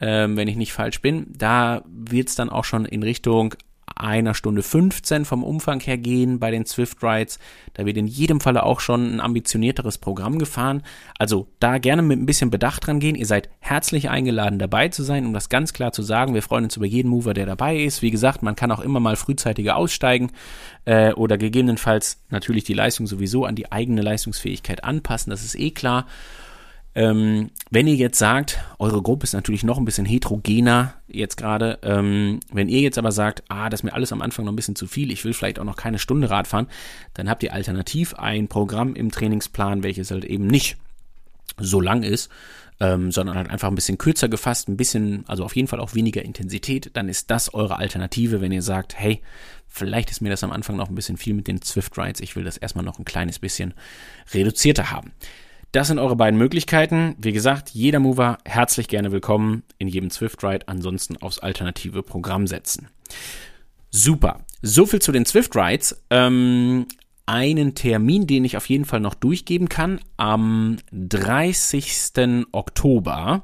Ähm, 0.00 0.36
wenn 0.36 0.48
ich 0.48 0.56
nicht 0.56 0.72
falsch 0.72 1.00
bin. 1.00 1.26
Da 1.28 1.82
wird 1.86 2.28
es 2.28 2.34
dann 2.34 2.50
auch 2.50 2.64
schon 2.64 2.84
in 2.84 3.02
Richtung 3.02 3.54
einer 3.96 4.34
Stunde 4.34 4.62
15 4.62 5.24
vom 5.24 5.44
Umfang 5.44 5.80
her 5.80 5.98
gehen 5.98 6.38
bei 6.38 6.50
den 6.50 6.66
Swift 6.66 7.02
Rides. 7.02 7.38
Da 7.74 7.86
wird 7.86 7.96
in 7.96 8.06
jedem 8.06 8.40
Falle 8.40 8.62
auch 8.64 8.80
schon 8.80 9.14
ein 9.14 9.20
ambitionierteres 9.20 9.98
Programm 9.98 10.38
gefahren. 10.38 10.82
Also 11.18 11.48
da 11.60 11.78
gerne 11.78 12.02
mit 12.02 12.18
ein 12.18 12.26
bisschen 12.26 12.50
Bedacht 12.50 12.86
dran 12.86 13.00
gehen. 13.00 13.14
Ihr 13.14 13.26
seid 13.26 13.48
herzlich 13.60 14.10
eingeladen 14.10 14.58
dabei 14.58 14.88
zu 14.88 15.02
sein, 15.02 15.26
um 15.26 15.32
das 15.32 15.48
ganz 15.48 15.72
klar 15.72 15.92
zu 15.92 16.02
sagen. 16.02 16.34
Wir 16.34 16.42
freuen 16.42 16.64
uns 16.64 16.76
über 16.76 16.86
jeden 16.86 17.08
Mover, 17.08 17.34
der 17.34 17.46
dabei 17.46 17.76
ist. 17.76 18.02
Wie 18.02 18.10
gesagt, 18.10 18.42
man 18.42 18.56
kann 18.56 18.72
auch 18.72 18.80
immer 18.80 19.00
mal 19.00 19.16
frühzeitiger 19.16 19.76
aussteigen 19.76 20.32
äh, 20.84 21.12
oder 21.12 21.38
gegebenenfalls 21.38 22.22
natürlich 22.30 22.64
die 22.64 22.74
Leistung 22.74 23.06
sowieso 23.06 23.44
an 23.44 23.54
die 23.54 23.70
eigene 23.70 24.02
Leistungsfähigkeit 24.02 24.84
anpassen. 24.84 25.30
Das 25.30 25.44
ist 25.44 25.58
eh 25.58 25.70
klar. 25.70 26.06
Ähm, 26.96 27.50
wenn 27.70 27.88
ihr 27.88 27.96
jetzt 27.96 28.18
sagt, 28.18 28.60
eure 28.78 29.02
Gruppe 29.02 29.24
ist 29.24 29.32
natürlich 29.32 29.64
noch 29.64 29.78
ein 29.78 29.84
bisschen 29.84 30.06
heterogener 30.06 30.94
jetzt 31.08 31.36
gerade, 31.36 31.78
ähm, 31.82 32.38
wenn 32.52 32.68
ihr 32.68 32.80
jetzt 32.80 32.98
aber 32.98 33.10
sagt, 33.10 33.42
ah, 33.48 33.68
das 33.68 33.80
ist 33.80 33.84
mir 33.84 33.94
alles 33.94 34.12
am 34.12 34.22
Anfang 34.22 34.44
noch 34.44 34.52
ein 34.52 34.56
bisschen 34.56 34.76
zu 34.76 34.86
viel, 34.86 35.10
ich 35.10 35.24
will 35.24 35.32
vielleicht 35.32 35.58
auch 35.58 35.64
noch 35.64 35.76
keine 35.76 35.98
Stunde 35.98 36.30
Rad 36.30 36.46
fahren, 36.46 36.68
dann 37.14 37.28
habt 37.28 37.42
ihr 37.42 37.52
alternativ 37.52 38.14
ein 38.14 38.46
Programm 38.46 38.94
im 38.94 39.10
Trainingsplan, 39.10 39.82
welches 39.82 40.12
halt 40.12 40.24
eben 40.24 40.46
nicht 40.46 40.76
so 41.58 41.80
lang 41.80 42.04
ist, 42.04 42.30
ähm, 42.78 43.10
sondern 43.10 43.36
halt 43.36 43.50
einfach 43.50 43.68
ein 43.68 43.74
bisschen 43.74 43.98
kürzer 43.98 44.28
gefasst, 44.28 44.68
ein 44.68 44.76
bisschen, 44.76 45.24
also 45.26 45.44
auf 45.44 45.56
jeden 45.56 45.68
Fall 45.68 45.80
auch 45.80 45.94
weniger 45.94 46.22
Intensität, 46.22 46.90
dann 46.94 47.08
ist 47.08 47.28
das 47.30 47.54
eure 47.54 47.78
Alternative, 47.78 48.40
wenn 48.40 48.52
ihr 48.52 48.62
sagt, 48.62 48.96
hey, 48.96 49.20
vielleicht 49.68 50.12
ist 50.12 50.20
mir 50.20 50.30
das 50.30 50.44
am 50.44 50.52
Anfang 50.52 50.76
noch 50.76 50.88
ein 50.88 50.94
bisschen 50.94 51.16
viel 51.16 51.34
mit 51.34 51.48
den 51.48 51.60
Swift 51.60 51.98
Rides, 51.98 52.20
ich 52.20 52.36
will 52.36 52.44
das 52.44 52.56
erstmal 52.56 52.84
noch 52.84 53.00
ein 53.00 53.04
kleines 53.04 53.40
bisschen 53.40 53.74
reduzierter 54.32 54.92
haben. 54.92 55.12
Das 55.74 55.88
sind 55.88 55.98
eure 55.98 56.14
beiden 56.14 56.38
Möglichkeiten. 56.38 57.16
Wie 57.18 57.32
gesagt, 57.32 57.70
jeder 57.70 57.98
Mover 57.98 58.38
herzlich 58.44 58.86
gerne 58.86 59.10
willkommen 59.10 59.64
in 59.76 59.88
jedem 59.88 60.08
Swift 60.08 60.44
Ride, 60.44 60.68
ansonsten 60.68 61.16
aufs 61.16 61.40
alternative 61.40 62.04
Programm 62.04 62.46
setzen. 62.46 62.90
Super. 63.90 64.44
So 64.62 64.86
viel 64.86 65.02
zu 65.02 65.10
den 65.10 65.26
Swift 65.26 65.56
Rides. 65.56 66.00
Ähm, 66.10 66.86
einen 67.26 67.74
Termin, 67.74 68.28
den 68.28 68.44
ich 68.44 68.56
auf 68.56 68.68
jeden 68.68 68.84
Fall 68.84 69.00
noch 69.00 69.14
durchgeben 69.14 69.68
kann, 69.68 69.98
am 70.16 70.76
30. 70.92 72.46
Oktober. 72.52 73.42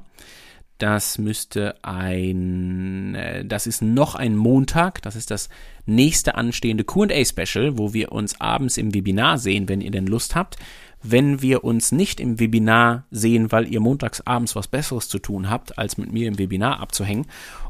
Das 0.77 1.17
müsste 1.17 1.83
ein, 1.83 3.13
äh, 3.13 3.43
das 3.43 3.67
ist 3.67 3.81
noch 3.81 4.15
ein 4.15 4.37
Montag. 4.37 5.01
Das 5.01 5.17
ist 5.17 5.31
das 5.31 5.49
nächste 5.85 6.35
anstehende 6.35 6.85
Q&A 6.85 7.25
Special, 7.25 7.77
wo 7.77 7.93
wir 7.93 8.13
uns 8.13 8.39
abends 8.39 8.77
im 8.77 8.93
Webinar 8.93 9.37
sehen, 9.37 9.67
wenn 9.67 9.81
ihr 9.81 9.91
denn 9.91 10.07
Lust 10.07 10.33
habt 10.33 10.55
wenn 11.03 11.41
wir 11.41 11.63
uns 11.63 11.91
nicht 11.91 12.19
im 12.19 12.39
Webinar 12.39 13.05
sehen, 13.11 13.51
weil 13.51 13.67
ihr 13.71 13.79
montags 13.79 14.21
abends 14.21 14.55
was 14.55 14.67
Besseres 14.67 15.09
zu 15.09 15.19
tun 15.19 15.49
habt, 15.49 15.77
als 15.77 15.97
mit 15.97 16.11
mir 16.11 16.27
im 16.27 16.37
Webinar 16.37 16.79
abzuhängen 16.79 17.25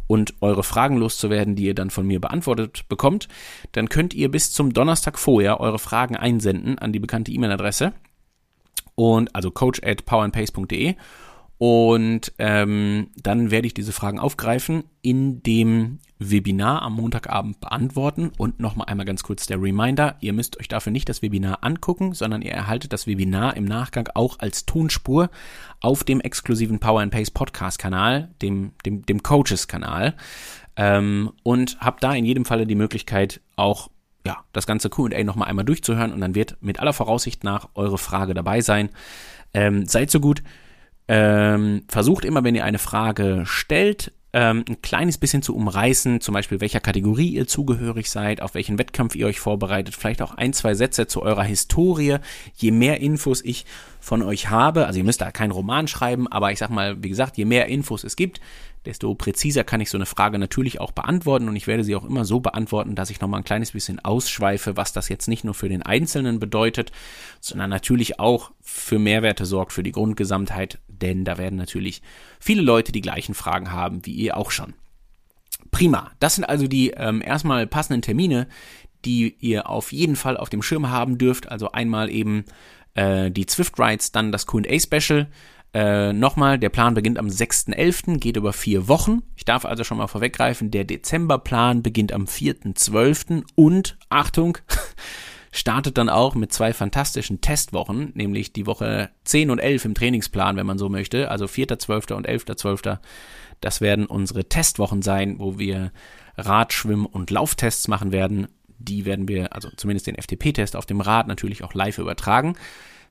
und 0.08 0.34
eure 0.42 0.64
Fragen 0.64 0.98
loszuwerden, 0.98 1.56
die 1.56 1.64
ihr 1.64 1.76
dann 1.76 1.90
von 1.90 2.06
mir 2.06 2.20
beantwortet 2.20 2.88
bekommt, 2.90 3.28
dann 3.72 3.90
könnt 3.90 4.14
ihr 4.14 4.30
bis 4.30 4.52
zum 4.52 4.74
Donnerstag 4.74 5.18
vorher 5.18 5.60
eure 5.60 5.80
Fragen 5.80 6.16
einsenden 6.16 6.78
an 6.78 6.92
die 6.92 7.00
bekannte 7.00 7.32
E-Mail-Adresse 7.32 7.94
und 8.96 9.34
also 9.36 9.52
coach 9.52 9.82
at 9.84 10.06
powerandpace.de 10.06 10.96
und 11.62 12.34
ähm, 12.40 13.12
dann 13.22 13.52
werde 13.52 13.68
ich 13.68 13.76
diese 13.76 13.92
Fragen 13.92 14.18
aufgreifen, 14.18 14.84
in 15.04 15.44
dem 15.44 16.00
Webinar 16.18 16.82
am 16.82 16.96
Montagabend 16.96 17.60
beantworten. 17.60 18.32
Und 18.36 18.60
nochmal 18.60 18.88
einmal 18.88 19.06
ganz 19.06 19.22
kurz 19.22 19.46
der 19.46 19.62
Reminder, 19.62 20.18
ihr 20.22 20.34
müsst 20.34 20.60
euch 20.60 20.68
dafür 20.68 20.92
nicht 20.92 21.08
das 21.08 21.22
Webinar 21.22 21.60
angucken, 21.64 22.16
sondern 22.16 22.42
ihr 22.42 22.52
erhaltet 22.52 22.94
das 22.94 23.06
Webinar 23.06 23.56
im 23.58 23.66
Nachgang 23.66 24.10
auch 24.16 24.40
als 24.40 24.66
Tonspur 24.66 25.30
auf 25.82 26.04
dem 26.04 26.20
exklusiven 26.20 26.80
Power 26.80 27.02
and 27.02 27.12
Pace 27.12 27.30
Podcast 27.30 27.78
Kanal, 27.78 28.30
dem, 28.42 28.72
dem, 28.84 29.06
dem 29.06 29.22
Coaches 29.22 29.68
Kanal. 29.68 30.16
Ähm, 30.76 31.32
und 31.44 31.78
habt 31.80 32.04
da 32.04 32.16
in 32.16 32.26
jedem 32.26 32.46
Falle 32.46 32.66
die 32.66 32.74
Möglichkeit, 32.74 33.40
auch 33.56 33.92
ja, 34.26 34.38
das 34.52 34.66
ganze 34.66 34.90
Q&A 34.90 35.24
nochmal 35.24 35.48
einmal 35.48 35.66
durchzuhören 35.66 36.12
und 36.12 36.22
dann 36.22 36.34
wird 36.34 36.58
mit 36.62 36.80
aller 36.80 36.94
Voraussicht 36.94 37.44
nach 37.44 37.70
eure 37.76 38.00
Frage 38.00 38.34
dabei 38.34 38.62
sein. 38.62 38.90
Ähm, 39.54 39.86
seid 39.86 40.10
so 40.10 40.20
gut, 40.20 40.42
ähm, 41.14 41.84
versucht 41.90 42.24
immer, 42.24 42.46
wenn 42.46 42.56
ihr 42.56 42.64
eine 42.64 42.80
Frage 42.80 43.42
stellt, 43.44 44.14
ähm, 44.32 44.64
ein 44.70 44.82
kleines 44.82 45.18
bisschen 45.18 45.42
zu 45.42 45.54
umreißen, 45.54 46.22
zum 46.22 46.34
Beispiel 46.34 46.62
welcher 46.62 46.80
Kategorie 46.80 47.28
ihr 47.28 47.48
zugehörig 47.48 48.10
seid, 48.10 48.42
auf 48.42 48.54
welchen 48.54 48.80
Wettkampf 48.80 49.14
ihr 49.16 49.28
euch 49.28 49.42
vorbereitet, 49.42 49.94
vielleicht 49.94 50.22
auch 50.22 50.36
ein, 50.36 50.54
zwei 50.54 50.74
Sätze 50.74 51.08
zu 51.08 51.22
eurer 51.22 51.44
Historie. 51.44 52.20
Je 52.56 52.72
mehr 52.72 53.02
Infos 53.02 53.44
ich 53.44 53.66
von 54.00 54.22
euch 54.22 54.50
habe, 54.50 54.88
also 54.88 55.00
ihr 55.00 55.04
müsst 55.04 55.20
da 55.20 55.32
keinen 55.32 55.52
Roman 55.52 55.90
schreiben, 55.90 56.30
aber 56.30 56.54
ich 56.54 56.60
sag 56.60 56.70
mal, 56.70 57.04
wie 57.04 57.10
gesagt, 57.10 57.36
je 57.36 57.44
mehr 57.44 57.66
Infos 57.66 58.06
es 58.06 58.16
gibt, 58.16 58.40
desto 58.86 59.14
präziser 59.14 59.66
kann 59.66 59.82
ich 59.82 59.90
so 59.90 59.98
eine 59.98 60.06
Frage 60.06 60.40
natürlich 60.40 60.80
auch 60.80 60.92
beantworten 60.92 61.50
und 61.50 61.58
ich 61.58 61.68
werde 61.68 61.84
sie 61.84 61.96
auch 61.96 62.06
immer 62.06 62.24
so 62.24 62.40
beantworten, 62.40 62.96
dass 62.96 63.10
ich 63.10 63.20
nochmal 63.20 63.42
ein 63.42 63.46
kleines 63.46 63.72
bisschen 63.74 64.00
ausschweife, 64.00 64.78
was 64.78 64.94
das 64.94 65.10
jetzt 65.10 65.28
nicht 65.28 65.44
nur 65.44 65.54
für 65.54 65.68
den 65.68 65.84
Einzelnen 65.84 66.40
bedeutet, 66.40 66.94
sondern 67.42 67.70
natürlich 67.70 68.20
auch 68.20 68.52
für 68.62 68.98
Mehrwerte 68.98 69.46
sorgt 69.46 69.74
für 69.74 69.84
die 69.84 69.92
Grundgesamtheit, 69.92 70.80
denn 71.02 71.26
da 71.26 71.38
werden 71.38 71.58
natürlich 71.58 72.02
viele 72.40 72.62
Leute 72.62 72.92
die 72.92 73.02
gleichen 73.02 73.34
Fragen 73.34 73.72
haben 73.72 74.06
wie 74.06 74.14
ihr 74.14 74.38
auch 74.38 74.52
schon. 74.52 74.74
Prima, 75.72 76.12
das 76.20 76.36
sind 76.36 76.46
also 76.46 76.68
die 76.68 76.92
ähm, 76.92 77.22
erstmal 77.22 77.68
passenden 77.68 78.02
Termine, 78.02 78.48
die 79.06 79.36
ihr 79.40 79.70
auf 79.70 79.92
jeden 79.92 80.16
Fall 80.16 80.38
auf 80.38 80.50
dem 80.50 80.62
Schirm 80.62 80.90
haben 80.90 81.18
dürft. 81.18 81.50
Also 81.50 81.72
einmal 81.72 82.10
eben 82.10 82.46
äh, 82.94 83.32
die 83.32 83.46
Zwift 83.46 83.80
Rides, 83.80 84.12
dann 84.12 84.32
das 84.32 84.46
Q&A 84.46 84.80
Special, 84.80 85.28
äh, 85.74 86.12
Nochmal, 86.12 86.60
der 86.60 86.70
Plan 86.70 86.94
beginnt 86.94 87.18
am 87.18 87.28
6.11., 87.28 88.20
geht 88.20 88.36
über 88.36 88.52
vier 88.52 88.90
Wochen. 88.90 89.22
Ich 89.38 89.46
darf 89.46 89.64
also 89.64 89.84
schon 89.84 89.98
mal 89.98 90.08
vorweggreifen, 90.08 90.70
der 90.70 90.84
Dezemberplan 90.84 91.82
beginnt 91.82 92.12
am 92.12 92.26
4.12. 92.26 93.44
und, 93.56 93.98
Achtung, 94.10 94.58
startet 95.52 95.98
dann 95.98 96.10
auch 96.10 96.34
mit 96.34 96.54
zwei 96.54 96.74
fantastischen 96.74 97.42
Testwochen, 97.42 98.12
nämlich 98.16 98.54
die 98.54 98.66
Woche 98.66 99.10
10 99.26 99.50
und 99.50 99.60
11 99.60 99.86
im 99.86 99.94
Trainingsplan, 99.94 100.56
wenn 100.56 100.66
man 100.66 100.78
so 100.78 100.90
möchte, 100.90 101.30
also 101.30 101.46
4.12. 101.46 102.14
und 102.14 102.28
11.12. 102.28 103.00
Das 103.60 103.82
werden 103.82 104.06
unsere 104.06 104.46
Testwochen 104.46 105.02
sein, 105.02 105.40
wo 105.40 105.60
wir 105.60 105.92
Rad, 106.38 106.74
Schwimm 106.74 107.06
und 107.06 107.30
Lauftests 107.30 107.88
machen 107.88 108.12
werden. 108.12 108.48
Die 108.80 109.06
werden 109.06 109.28
wir, 109.28 109.54
also 109.54 109.70
zumindest 109.76 110.08
den 110.08 110.16
FTP-Test 110.16 110.76
auf 110.76 110.86
dem 110.86 111.02
Rad 111.02 111.28
natürlich 111.28 111.64
auch 111.64 111.74
live 111.74 111.98
übertragen. 111.98 112.56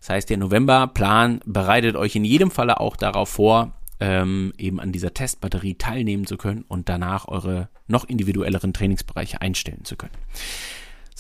Das 0.01 0.09
heißt, 0.09 0.31
der 0.31 0.39
Novemberplan 0.39 1.41
bereitet 1.45 1.95
euch 1.95 2.17
in 2.17 2.25
jedem 2.25 2.51
Falle 2.51 2.81
auch 2.81 2.97
darauf 2.97 3.29
vor, 3.29 3.75
ähm, 4.01 4.55
eben 4.57 4.81
an 4.81 4.93
dieser 4.93 5.13
Testbatterie 5.13 5.75
teilnehmen 5.75 6.27
zu 6.27 6.39
können 6.39 6.65
und 6.67 6.89
danach 6.89 7.29
eure 7.29 7.69
noch 7.87 8.05
individuelleren 8.05 8.73
Trainingsbereiche 8.73 9.43
einstellen 9.43 9.85
zu 9.85 9.97
können. 9.97 10.15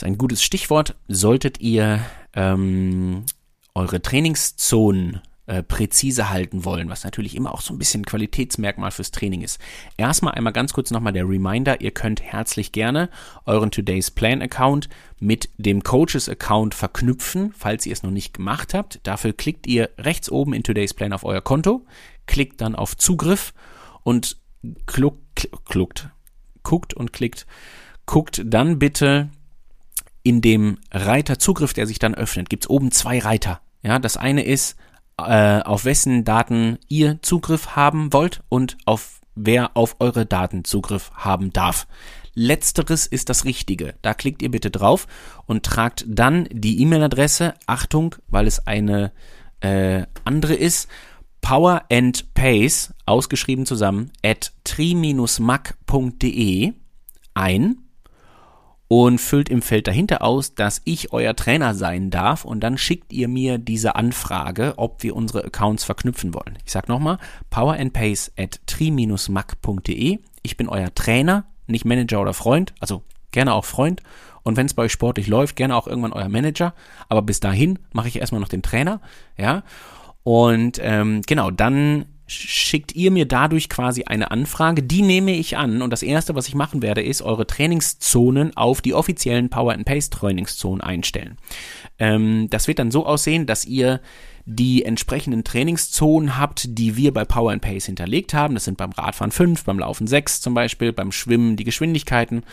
Ist 0.01 0.07
ein 0.07 0.17
gutes 0.17 0.43
Stichwort. 0.43 0.95
Solltet 1.09 1.61
ihr 1.61 2.01
ähm, 2.33 3.27
eure 3.75 4.01
Trainingszonen 4.01 5.21
äh, 5.45 5.63
präzise 5.63 6.31
halten 6.31 6.65
wollen, 6.65 6.89
was 6.89 7.05
natürlich 7.05 7.37
immer 7.37 7.53
auch 7.53 7.61
so 7.61 7.75
ein 7.75 7.79
bisschen 7.79 8.07
Qualitätsmerkmal 8.07 8.93
fürs 8.93 9.11
Training 9.11 9.43
ist. 9.43 9.59
Erstmal 9.99 10.37
einmal 10.37 10.55
ganz 10.55 10.73
kurz 10.73 10.91
nochmal 10.91 11.13
der 11.13 11.29
Reminder, 11.29 11.83
ihr 11.83 11.91
könnt 11.91 12.23
herzlich 12.23 12.73
gerne 12.73 13.11
euren 13.45 13.71
Today's 13.71 14.11
Plan 14.11 14.41
Account 14.41 14.89
mit 15.19 15.51
dem 15.59 15.83
Coaches 15.83 16.31
Account 16.31 16.73
verknüpfen, 16.73 17.53
falls 17.55 17.85
ihr 17.85 17.93
es 17.93 18.03
noch 18.03 18.11
nicht 18.11 18.33
gemacht 18.33 18.73
habt. 18.73 19.01
Dafür 19.03 19.35
klickt 19.35 19.67
ihr 19.67 19.91
rechts 19.99 20.31
oben 20.31 20.55
in 20.55 20.63
Today's 20.63 20.95
Plan 20.95 21.13
auf 21.13 21.25
euer 21.25 21.43
Konto, 21.43 21.85
klickt 22.25 22.63
dann 22.63 22.75
auf 22.75 22.97
Zugriff 22.97 23.53
und 24.03 24.39
kluck, 24.87 25.19
kluckt, 25.67 26.09
guckt 26.63 26.95
und 26.95 27.13
klickt, 27.13 27.47
guckt 28.07 28.41
dann 28.47 28.79
bitte 28.79 29.29
in 30.23 30.41
dem 30.41 30.79
Reiter 30.91 31.39
Zugriff, 31.39 31.73
der 31.73 31.87
sich 31.87 31.99
dann 31.99 32.15
öffnet, 32.15 32.51
gibt 32.51 32.65
es 32.65 32.71
oben 32.71 32.91
zwei 32.91 33.19
Reiter. 33.19 33.61
Ja, 33.83 33.99
das 33.99 34.17
eine 34.17 34.45
ist 34.45 34.77
äh, 35.19 35.61
auf 35.61 35.85
wessen 35.85 36.25
Daten 36.25 36.79
ihr 36.89 37.21
Zugriff 37.23 37.77
haben 37.77 38.13
wollt 38.13 38.43
und 38.49 38.77
auf 38.85 39.21
wer 39.35 39.77
auf 39.77 39.97
eure 40.01 40.27
Daten 40.27 40.65
Zugriff 40.65 41.11
haben 41.15 41.53
darf. 41.53 41.87
Letzteres 42.35 43.07
ist 43.07 43.29
das 43.29 43.45
Richtige. 43.45 43.95
Da 44.03 44.15
klickt 44.15 44.43
ihr 44.43 44.51
bitte 44.51 44.71
drauf 44.71 45.07
und 45.47 45.65
tragt 45.65 46.05
dann 46.07 46.49
die 46.51 46.81
E-Mail-Adresse, 46.81 47.55
Achtung, 47.67 48.15
weil 48.29 48.47
es 48.47 48.67
eine 48.67 49.13
äh, 49.61 50.05
andere 50.25 50.55
ist, 50.55 50.89
Power 51.41 51.85
and 51.91 52.35
Pace, 52.35 52.95
ausgeschrieben 53.07 53.67
zusammen, 53.67 54.13
at 54.23 54.53
tri-mac.de 54.65 55.23
ein 57.35 57.77
und 58.93 59.21
füllt 59.21 59.49
im 59.49 59.63
Feld 59.63 59.87
dahinter 59.87 60.25
aus, 60.25 60.57
dass 60.57 60.83
ich 60.85 61.13
euer 61.13 61.37
Trainer 61.37 61.77
sein 61.77 62.11
darf 62.11 62.45
und 62.45 62.59
dann 62.59 62.77
schickt 62.77 63.13
ihr 63.13 63.29
mir 63.29 63.57
diese 63.57 63.95
Anfrage, 63.95 64.75
ob 64.79 65.05
wir 65.05 65.15
unsere 65.15 65.45
Accounts 65.45 65.85
verknüpfen 65.85 66.35
wollen. 66.35 66.59
Ich 66.67 66.73
sag 66.73 66.89
nochmal, 66.89 67.19
powerandpace 67.51 68.33
at 68.37 68.59
tri-mac.de. 68.67 70.19
Ich 70.43 70.57
bin 70.57 70.69
euer 70.69 70.93
Trainer, 70.93 71.45
nicht 71.69 71.85
Manager 71.85 72.21
oder 72.21 72.35
Freund, 72.35 72.75
also 72.81 73.05
gerne 73.31 73.55
auch 73.55 73.65
Freund. 73.65 74.03
Und 74.43 74.57
wenn 74.57 74.67
es 74.67 74.75
bei 74.75 74.83
euch 74.83 74.93
sportlich 74.93 75.29
läuft, 75.29 75.55
gerne 75.55 75.77
auch 75.77 75.87
irgendwann 75.87 76.13
euer 76.13 76.29
Manager. 76.29 76.75
Aber 77.09 77.23
bis 77.23 77.39
dahin 77.39 77.79
mache 77.93 78.09
ich 78.09 78.19
erstmal 78.19 78.41
noch 78.41 78.49
den 78.49 78.63
Trainer, 78.63 79.01
ja. 79.39 79.63
Und 80.25 80.81
ähm, 80.83 81.23
genau, 81.29 81.53
dann 81.53 82.07
schickt 82.31 82.95
ihr 82.95 83.11
mir 83.11 83.27
dadurch 83.27 83.69
quasi 83.69 84.05
eine 84.05 84.31
Anfrage, 84.31 84.85
die 84.85 85.03
nehme 85.03 85.33
ich 85.33 85.57
an 85.57 85.83
und 85.83 85.91
das 85.91 86.03
erste, 86.03 86.37
was 86.37 86.47
ich 86.47 86.55
machen 86.55 86.81
werde, 86.81 87.03
ist 87.03 87.23
eure 87.23 87.47
Trainingszonen 87.47 88.57
auf 88.57 88.81
die 88.81 88.95
offiziellen 88.95 89.51
Power 89.51 89.73
and 89.73 89.85
Pace 89.85 90.11
Trainingszonen 90.11 90.81
einstellen. 90.81 91.39
Ähm, 91.99 92.49
das 92.49 92.69
wird 92.69 92.79
dann 92.79 92.93
so 92.93 93.05
aussehen, 93.05 93.47
dass 93.47 93.65
ihr 93.65 94.01
die 94.47 94.85
entsprechenden 94.85 95.43
Trainingszonen 95.43 96.39
habt, 96.39 96.79
die 96.79 96.97
wir 96.97 97.13
bei 97.13 97.25
Power 97.25 97.51
and 97.51 97.63
Pace 97.63 97.87
hinterlegt 97.87 98.33
haben. 98.33 98.55
Das 98.55 98.65
sind 98.65 98.79
beim 98.79 98.93
Radfahren 98.93 99.33
5, 99.33 99.65
beim 99.65 99.79
Laufen 99.81 100.07
6 100.07 100.41
zum 100.41 100.55
Beispiel, 100.55 100.93
beim 100.93 101.13
Schwimmen 101.13 101.57
die 101.57 101.65
Geschwindigkeiten. 101.65 102.45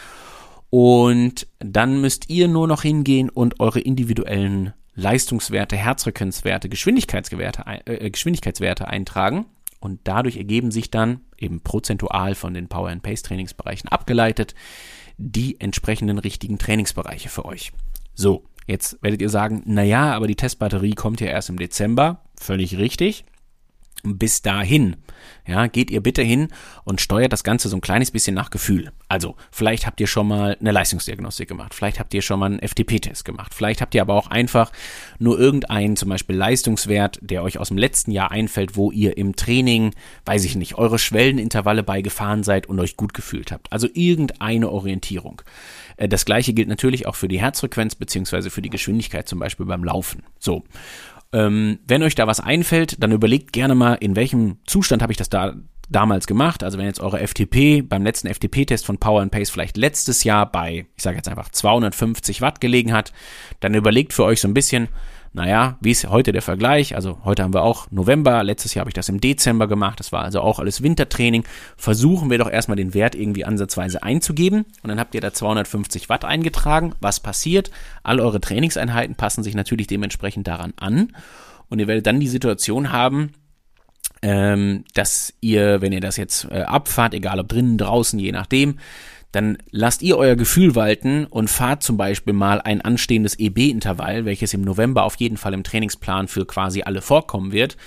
Und 0.70 1.48
dann 1.60 2.02
müsst 2.02 2.30
ihr 2.30 2.48
nur 2.48 2.68
noch 2.68 2.82
hingehen 2.82 3.30
und 3.30 3.60
eure 3.60 3.80
individuellen 3.80 4.74
Leistungswerte, 4.96 5.78
Herzfrequenzwerte, 5.78 6.68
Geschwindigkeitswerte, 6.68 7.64
äh, 7.86 8.10
Geschwindigkeitswerte 8.10 8.88
eintragen 8.88 9.46
und 9.80 10.02
dadurch 10.04 10.38
ergeben 10.38 10.72
sich 10.72 10.92
dann 10.92 11.22
eben 11.38 11.62
prozentual 11.62 12.36
von 12.36 12.54
den 12.54 12.68
Power 12.68 12.90
and 12.90 13.04
Pace 13.04 13.24
Trainingsbereichen 13.24 13.90
abgeleitet 13.90 14.56
die 15.18 15.60
entsprechenden 15.60 16.20
richtigen 16.20 16.58
Trainingsbereiche 16.58 17.30
für 17.30 17.46
euch. 17.46 17.72
So, 18.14 18.44
jetzt 18.68 19.02
werdet 19.02 19.22
ihr 19.22 19.30
sagen, 19.30 19.64
naja, 19.66 20.14
aber 20.14 20.28
die 20.28 20.36
Testbatterie 20.36 20.94
kommt 20.94 21.22
ja 21.22 21.28
erst 21.28 21.50
im 21.50 21.58
Dezember. 21.58 22.22
Völlig 22.40 22.78
richtig. 22.78 23.26
Bis 24.16 24.42
dahin, 24.42 24.96
ja, 25.46 25.68
geht 25.68 25.92
ihr 25.92 26.02
bitte 26.02 26.22
hin 26.22 26.50
und 26.84 27.02
steuert 27.02 27.34
das 27.34 27.44
Ganze 27.44 27.70
so 27.70 27.78
ein 27.78 27.82
kleines 27.82 28.12
bisschen 28.12 28.36
nach 28.36 28.50
Gefühl. 28.50 28.92
Also, 29.08 29.36
vielleicht 29.52 29.86
habt 29.86 30.00
ihr 30.00 30.08
schon 30.08 30.28
mal 30.28 30.58
eine 30.60 30.72
Leistungsdiagnostik 30.72 31.48
gemacht, 31.48 31.74
vielleicht 31.74 32.00
habt 32.00 32.14
ihr 32.14 32.22
schon 32.22 32.40
mal 32.40 32.48
einen 32.48 32.60
FTP-Test 32.60 33.26
gemacht, 33.26 33.54
vielleicht 33.54 33.82
habt 33.82 33.96
ihr 33.96 34.02
aber 34.02 34.14
auch 34.14 34.28
einfach 34.28 34.72
nur 35.20 35.40
irgendeinen, 35.40 35.96
zum 35.96 36.10
Beispiel 36.10 36.36
Leistungswert, 36.36 37.20
der 37.22 37.44
euch 37.44 37.58
aus 37.58 37.70
dem 37.70 37.78
letzten 37.78 38.12
Jahr 38.12 38.32
einfällt, 38.32 38.76
wo 38.76 38.92
ihr 38.92 39.18
im 39.18 39.36
Training, 39.36 39.94
weiß 40.26 40.46
ich 40.46 40.56
nicht, 40.56 40.76
eure 40.76 41.00
Schwellenintervalle 41.00 41.84
beigefahren 41.84 42.44
seid 42.44 42.68
und 42.68 42.80
euch 42.80 42.98
gut 42.98 43.14
gefühlt 43.14 43.52
habt. 43.52 43.72
Also 43.72 43.88
irgendeine 43.94 44.70
Orientierung. 44.70 45.42
Äh, 45.98 46.08
das 46.08 46.26
gleiche 46.26 46.54
gilt 46.54 46.70
natürlich 46.70 47.08
auch 47.08 47.16
für 47.16 47.28
die 47.28 47.42
Herzfrequenz 47.42 47.96
beziehungsweise 47.96 48.50
für 48.50 48.62
die 48.62 48.70
Geschwindigkeit, 48.70 49.28
zum 49.28 49.40
Beispiel 49.40 49.66
beim 49.66 49.84
Laufen. 49.84 50.24
So. 50.40 50.64
Ähm, 51.38 51.80
wenn 51.86 52.02
euch 52.02 52.16
da 52.16 52.26
was 52.26 52.40
einfällt, 52.40 53.02
dann 53.02 53.12
überlegt 53.12 53.54
gerne 53.54 53.76
mal, 53.76 53.94
in 53.94 54.16
welchem 54.16 54.58
Zustand 54.66 55.04
habe 55.04 55.12
ich 55.12 55.18
das 55.18 55.30
da 55.30 55.54
damals 55.88 56.26
gemacht. 56.26 56.64
Also 56.64 56.80
wenn 56.80 56.86
jetzt 56.86 57.00
eure 57.00 57.26
FTP 57.26 57.88
beim 57.88 58.04
letzten 58.04 58.28
FTP-Test 58.28 58.86
von 58.86 58.98
Power 58.98 59.22
and 59.22 59.32
Pace 59.32 59.52
vielleicht 59.52 59.78
letztes 59.78 60.24
Jahr 60.24 60.52
bei, 60.52 60.88
ich 60.96 61.04
sage 61.04 61.16
jetzt 61.16 61.30
einfach 61.30 61.50
250 61.50 62.42
Watt 62.42 62.60
gelegen 62.60 62.92
hat, 62.92 63.14
dann 63.60 63.76
überlegt 63.76 64.14
für 64.14 64.24
euch 64.24 64.42
so 64.42 64.48
ein 64.48 64.56
bisschen, 64.56 64.90
naja, 65.38 65.78
wie 65.82 65.92
ist 65.92 66.10
heute 66.10 66.32
der 66.32 66.42
Vergleich? 66.42 66.96
Also 66.96 67.20
heute 67.24 67.44
haben 67.44 67.54
wir 67.54 67.62
auch 67.62 67.92
November, 67.92 68.44
letztes 68.44 68.74
Jahr 68.74 68.82
habe 68.82 68.90
ich 68.90 68.96
das 68.96 69.08
im 69.08 69.22
Dezember 69.22 69.68
gemacht, 69.68 70.00
das 70.00 70.12
war 70.12 70.24
also 70.24 70.42
auch 70.42 70.58
alles 70.58 70.82
Wintertraining. 70.82 71.44
Versuchen 71.78 72.32
wir 72.32 72.40
doch 72.40 72.50
erstmal 72.50 72.76
den 72.76 72.96
Wert 72.96 73.14
irgendwie 73.14 73.46
ansatzweise 73.46 74.02
einzugeben 74.02 74.66
und 74.82 74.90
dann 74.90 75.00
habt 75.00 75.14
ihr 75.14 75.22
da 75.22 75.32
250 75.32 76.10
Watt 76.10 76.26
eingetragen. 76.26 76.96
Was 77.02 77.20
passiert? 77.20 77.70
All 78.02 78.20
eure 78.20 78.42
Trainingseinheiten 78.42 79.16
passen 79.16 79.44
sich 79.44 79.54
natürlich 79.54 79.86
dementsprechend 79.86 80.48
daran 80.48 80.74
an 80.78 81.16
und 81.70 81.78
ihr 81.78 81.88
werdet 81.88 82.08
dann 82.08 82.20
die 82.20 82.28
Situation 82.28 82.92
haben, 82.92 83.34
ähm, 84.24 84.86
dass 84.96 85.36
ihr, 85.40 85.82
wenn 85.82 85.92
ihr 85.92 86.02
das 86.02 86.18
jetzt 86.18 86.46
äh, 86.50 86.62
abfahrt, 86.62 87.14
egal 87.14 87.40
ob 87.40 87.48
drinnen, 87.48 87.78
draußen, 87.78 88.18
je 88.18 88.32
nachdem, 88.32 88.80
dann 89.32 89.58
lasst 89.72 90.02
ihr 90.02 90.18
euer 90.18 90.36
Gefühl 90.36 90.76
walten 90.76 91.26
und 91.26 91.50
fahrt 91.50 91.84
zum 91.84 91.98
Beispiel 91.98 92.34
mal 92.34 92.62
ein 92.62 92.82
anstehendes 92.82 93.38
EB-Intervall, 93.38 94.26
welches 94.26 94.54
im 94.54 94.62
November 94.62 95.04
auf 95.04 95.16
jeden 95.16 95.38
Fall 95.38 95.54
im 95.54 95.64
Trainingsplan 95.64 96.28
für 96.28 96.46
quasi 96.46 96.84
alle 96.84 97.02
vorkommen 97.02 97.52
wird. 97.52 97.78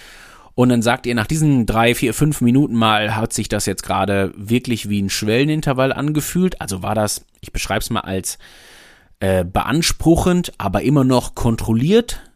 Und 0.55 0.69
dann 0.69 0.83
sagt 0.83 1.07
ihr 1.07 1.15
nach 1.15 1.27
diesen 1.27 1.65
drei, 1.65 1.95
vier, 1.95 2.13
fünf 2.13 2.41
Minuten 2.41 2.75
mal, 2.75 3.17
hat 3.17 3.33
sich 3.33 3.49
das 3.49 3.67
jetzt 3.67 3.83
gerade 3.83 4.33
wirklich 4.37 4.89
wie 4.89 5.01
ein 5.01 5.09
Schwellenintervall 5.09 5.93
angefühlt? 5.93 6.61
Also 6.61 6.83
war 6.83 6.95
das, 6.95 7.25
ich 7.41 7.53
beschreibe 7.53 7.81
es 7.81 7.91
mal 7.91 8.01
als 8.01 8.39
äh, 9.21 9.45
beanspruchend, 9.45 10.53
aber 10.59 10.83
immer 10.83 11.05
noch 11.05 11.35
kontrolliert? 11.35 12.30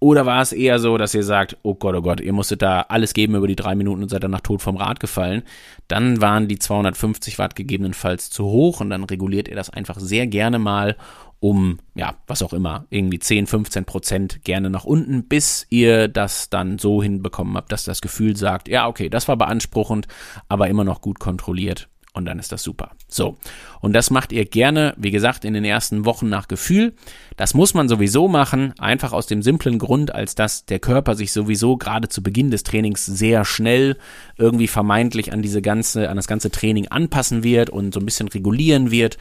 Oder 0.00 0.24
war 0.24 0.40
es 0.40 0.52
eher 0.52 0.78
so, 0.78 0.96
dass 0.96 1.14
ihr 1.14 1.22
sagt, 1.22 1.58
oh 1.62 1.74
Gott, 1.74 1.94
oh 1.94 2.00
Gott, 2.00 2.20
ihr 2.20 2.32
musstet 2.32 2.62
da 2.62 2.86
alles 2.88 3.12
geben 3.12 3.34
über 3.34 3.46
die 3.46 3.54
drei 3.54 3.74
Minuten 3.74 4.02
und 4.02 4.08
seid 4.08 4.24
danach 4.24 4.40
tot 4.40 4.62
vom 4.62 4.78
Rad 4.78 4.98
gefallen? 4.98 5.42
Dann 5.88 6.22
waren 6.22 6.48
die 6.48 6.58
250 6.58 7.38
Watt 7.38 7.54
gegebenenfalls 7.54 8.30
zu 8.30 8.46
hoch 8.46 8.80
und 8.80 8.88
dann 8.88 9.04
reguliert 9.04 9.46
ihr 9.46 9.56
das 9.56 9.68
einfach 9.68 10.00
sehr 10.00 10.26
gerne 10.26 10.58
mal 10.58 10.96
um, 11.38 11.78
ja, 11.94 12.16
was 12.26 12.42
auch 12.42 12.52
immer, 12.52 12.86
irgendwie 12.90 13.18
10, 13.18 13.46
15 13.46 13.84
Prozent 13.86 14.44
gerne 14.44 14.68
nach 14.68 14.84
unten, 14.84 15.26
bis 15.26 15.66
ihr 15.70 16.08
das 16.08 16.50
dann 16.50 16.78
so 16.78 17.02
hinbekommen 17.02 17.56
habt, 17.56 17.72
dass 17.72 17.84
das 17.84 18.00
Gefühl 18.00 18.36
sagt, 18.36 18.68
ja, 18.68 18.86
okay, 18.86 19.08
das 19.08 19.28
war 19.28 19.36
beanspruchend, 19.36 20.06
aber 20.48 20.68
immer 20.68 20.84
noch 20.84 21.00
gut 21.00 21.18
kontrolliert 21.18 21.88
und 22.12 22.24
dann 22.24 22.40
ist 22.40 22.50
das 22.50 22.62
super. 22.62 22.90
So. 23.08 23.36
Und 23.80 23.92
das 23.92 24.10
macht 24.10 24.32
ihr 24.32 24.44
gerne, 24.44 24.94
wie 24.96 25.12
gesagt, 25.12 25.44
in 25.44 25.54
den 25.54 25.64
ersten 25.64 26.04
Wochen 26.04 26.28
nach 26.28 26.48
Gefühl. 26.48 26.94
Das 27.36 27.54
muss 27.54 27.72
man 27.72 27.88
sowieso 27.88 28.26
machen, 28.26 28.74
einfach 28.78 29.12
aus 29.12 29.26
dem 29.26 29.42
simplen 29.42 29.78
Grund, 29.78 30.12
als 30.12 30.34
dass 30.34 30.64
der 30.64 30.80
Körper 30.80 31.14
sich 31.14 31.32
sowieso 31.32 31.76
gerade 31.76 32.08
zu 32.08 32.22
Beginn 32.22 32.50
des 32.50 32.64
Trainings 32.64 33.06
sehr 33.06 33.44
schnell 33.44 33.96
irgendwie 34.36 34.66
vermeintlich 34.66 35.32
an 35.32 35.40
diese 35.40 35.62
ganze, 35.62 36.10
an 36.10 36.16
das 36.16 36.26
ganze 36.26 36.50
Training 36.50 36.88
anpassen 36.88 37.44
wird 37.44 37.70
und 37.70 37.94
so 37.94 38.00
ein 38.00 38.06
bisschen 38.06 38.28
regulieren 38.28 38.90
wird 38.90 39.16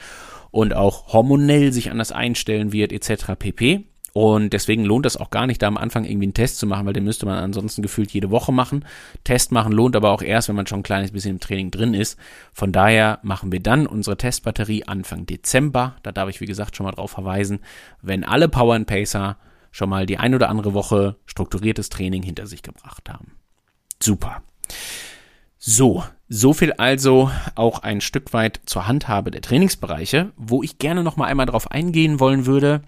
und 0.50 0.74
auch 0.74 1.14
hormonell 1.14 1.72
sich 1.72 1.92
anders 1.92 2.12
einstellen 2.12 2.72
wird, 2.72 2.92
etc. 2.92 3.34
pp. 3.38 3.86
Und 4.14 4.54
deswegen 4.54 4.86
lohnt 4.86 5.06
es 5.06 5.18
auch 5.18 5.30
gar 5.30 5.48
nicht, 5.48 5.62
da 5.62 5.68
am 5.68 5.78
Anfang 5.78 6.04
irgendwie 6.04 6.26
einen 6.26 6.34
Test 6.34 6.58
zu 6.58 6.68
machen, 6.68 6.86
weil 6.86 6.94
den 6.94 7.04
müsste 7.04 7.26
man 7.26 7.38
ansonsten 7.38 7.82
gefühlt 7.82 8.12
jede 8.12 8.32
Woche 8.32 8.52
machen. 8.52 8.86
Test 9.24 9.52
machen 9.52 9.72
lohnt 9.72 9.96
aber 9.96 10.12
auch 10.12 10.22
erst, 10.22 10.50
wenn 10.50 10.56
man 10.56 10.68
schon 10.68 10.80
ein 10.80 10.84
kleines 10.84 11.12
bisschen 11.12 11.36
im 11.36 11.40
Training 11.40 11.72
drin 11.72 11.94
ist. 11.94 12.18
Von 12.54 12.72
daher 12.72 13.20
machen 13.24 13.52
wir 13.52 13.60
dann 13.60 13.88
unsere 13.88 14.18
Testbatterie 14.18 14.86
Anfang 14.86 15.26
Dezember. 15.26 15.96
Da 16.04 16.12
darf 16.12 16.30
ich, 16.30 16.42
wie 16.42 16.46
gesagt, 16.46 16.76
schon 16.76 16.86
mal 16.86 16.92
drauf 16.92 17.12
verweisen, 17.12 17.60
wenn 18.02 18.24
alle 18.24 18.50
Power 18.50 18.76
and 18.76 18.88
Pacer 18.88 19.38
schon 19.72 19.90
mal 19.90 20.06
die 20.06 20.18
ein 20.18 20.34
oder 20.34 20.50
andere 20.50 20.74
Woche 20.74 21.16
strukturiertes 21.26 21.90
Training 21.90 22.24
hinter 22.24 22.48
sich 22.48 22.64
gebracht 22.64 23.10
haben. 23.10 23.34
Super. 24.02 24.42
So, 25.58 26.04
so 26.30 26.54
viel 26.54 26.74
also 26.74 27.30
auch 27.56 27.80
ein 27.80 28.02
Stück 28.02 28.34
weit 28.34 28.62
zur 28.66 28.88
Handhabe 28.88 29.30
der 29.30 29.42
Trainingsbereiche, 29.42 30.32
wo 30.38 30.64
ich 30.64 30.80
gerne 30.80 31.04
noch 31.04 31.18
mal 31.18 31.26
einmal 31.26 31.46
drauf 31.46 31.70
eingehen 31.70 32.20
wollen 32.20 32.46
würde 32.46 32.82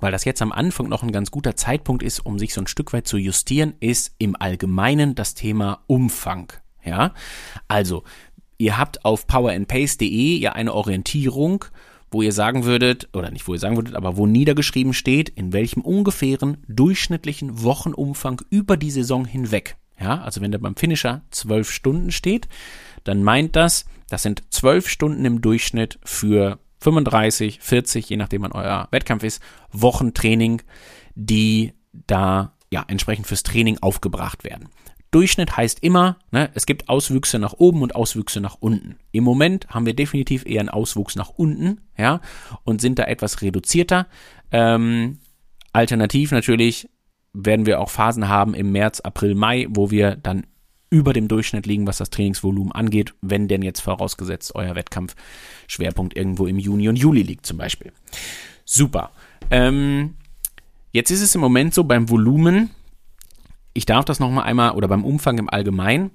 weil 0.00 0.12
das 0.12 0.24
jetzt 0.24 0.42
am 0.42 0.52
Anfang 0.52 0.88
noch 0.88 1.02
ein 1.02 1.12
ganz 1.12 1.30
guter 1.30 1.56
Zeitpunkt 1.56 2.02
ist, 2.02 2.20
um 2.20 2.38
sich 2.38 2.54
so 2.54 2.60
ein 2.60 2.66
Stück 2.66 2.92
weit 2.92 3.06
zu 3.06 3.16
justieren, 3.16 3.74
ist 3.80 4.14
im 4.18 4.36
Allgemeinen 4.38 5.14
das 5.14 5.34
Thema 5.34 5.82
Umfang. 5.86 6.52
Ja, 6.84 7.14
also 7.68 8.04
ihr 8.58 8.76
habt 8.76 9.04
auf 9.04 9.26
powerandpace.de 9.26 10.38
ja 10.38 10.52
eine 10.52 10.74
Orientierung, 10.74 11.64
wo 12.10 12.22
ihr 12.22 12.32
sagen 12.32 12.64
würdet, 12.64 13.08
oder 13.12 13.30
nicht 13.30 13.48
wo 13.48 13.54
ihr 13.54 13.58
sagen 13.58 13.76
würdet, 13.76 13.94
aber 13.94 14.16
wo 14.16 14.26
niedergeschrieben 14.26 14.92
steht, 14.92 15.28
in 15.30 15.52
welchem 15.52 15.82
ungefähren 15.82 16.58
durchschnittlichen 16.68 17.62
Wochenumfang 17.62 18.42
über 18.50 18.76
die 18.76 18.90
Saison 18.90 19.24
hinweg. 19.24 19.76
Ja, 19.98 20.22
also 20.22 20.40
wenn 20.40 20.52
da 20.52 20.58
beim 20.58 20.76
Finisher 20.76 21.22
zwölf 21.30 21.70
Stunden 21.70 22.10
steht, 22.10 22.48
dann 23.04 23.22
meint 23.22 23.56
das, 23.56 23.84
das 24.08 24.22
sind 24.22 24.42
zwölf 24.50 24.88
Stunden 24.88 25.24
im 25.24 25.40
Durchschnitt 25.40 25.98
für 26.04 26.58
35, 26.84 27.60
40, 27.60 28.08
je 28.08 28.16
nachdem 28.16 28.42
wann 28.42 28.52
euer 28.52 28.88
Wettkampf 28.90 29.24
ist, 29.24 29.42
Wochen 29.72 30.14
Training, 30.14 30.62
die 31.14 31.72
da 31.92 32.52
ja 32.70 32.84
entsprechend 32.86 33.26
fürs 33.26 33.42
Training 33.42 33.78
aufgebracht 33.80 34.44
werden. 34.44 34.68
Durchschnitt 35.10 35.56
heißt 35.56 35.82
immer, 35.82 36.18
ne, 36.32 36.50
es 36.54 36.66
gibt 36.66 36.88
Auswüchse 36.88 37.38
nach 37.38 37.52
oben 37.52 37.82
und 37.82 37.94
Auswüchse 37.94 38.40
nach 38.40 38.56
unten. 38.58 38.96
Im 39.12 39.22
Moment 39.22 39.68
haben 39.68 39.86
wir 39.86 39.94
definitiv 39.94 40.44
eher 40.44 40.58
einen 40.58 40.68
Auswuchs 40.68 41.14
nach 41.14 41.30
unten, 41.30 41.82
ja, 41.96 42.20
und 42.64 42.80
sind 42.80 42.98
da 42.98 43.04
etwas 43.04 43.40
reduzierter. 43.40 44.08
Ähm, 44.50 45.20
alternativ 45.72 46.32
natürlich 46.32 46.88
werden 47.32 47.64
wir 47.64 47.80
auch 47.80 47.90
Phasen 47.90 48.28
haben 48.28 48.54
im 48.54 48.72
März, 48.72 49.00
April, 49.00 49.36
Mai, 49.36 49.66
wo 49.70 49.92
wir 49.92 50.16
dann 50.16 50.46
über 50.94 51.12
dem 51.12 51.26
Durchschnitt 51.26 51.66
liegen, 51.66 51.88
was 51.88 51.98
das 51.98 52.10
Trainingsvolumen 52.10 52.70
angeht, 52.70 53.14
wenn 53.20 53.48
denn 53.48 53.62
jetzt 53.62 53.80
vorausgesetzt 53.80 54.54
euer 54.54 54.76
Wettkampfschwerpunkt 54.76 56.16
irgendwo 56.16 56.46
im 56.46 56.60
Juni 56.60 56.88
und 56.88 56.94
Juli 56.94 57.22
liegt 57.22 57.46
zum 57.46 57.58
Beispiel. 57.58 57.92
Super. 58.64 59.10
Ähm, 59.50 60.14
jetzt 60.92 61.10
ist 61.10 61.20
es 61.20 61.34
im 61.34 61.40
Moment 61.40 61.74
so 61.74 61.82
beim 61.82 62.08
Volumen, 62.08 62.70
ich 63.72 63.86
darf 63.86 64.04
das 64.04 64.20
nochmal 64.20 64.44
einmal, 64.44 64.70
oder 64.76 64.86
beim 64.86 65.04
Umfang 65.04 65.36
im 65.38 65.50
Allgemeinen, 65.50 66.12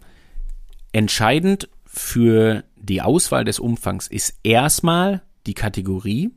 entscheidend 0.94 1.68
für 1.86 2.63
die 2.78 3.02
Auswahl 3.02 3.44
des 3.44 3.60
Umfangs 3.60 4.08
ist 4.08 4.39
erstmal 4.44 5.24
die 5.46 5.56
Kategorie, 5.56 6.32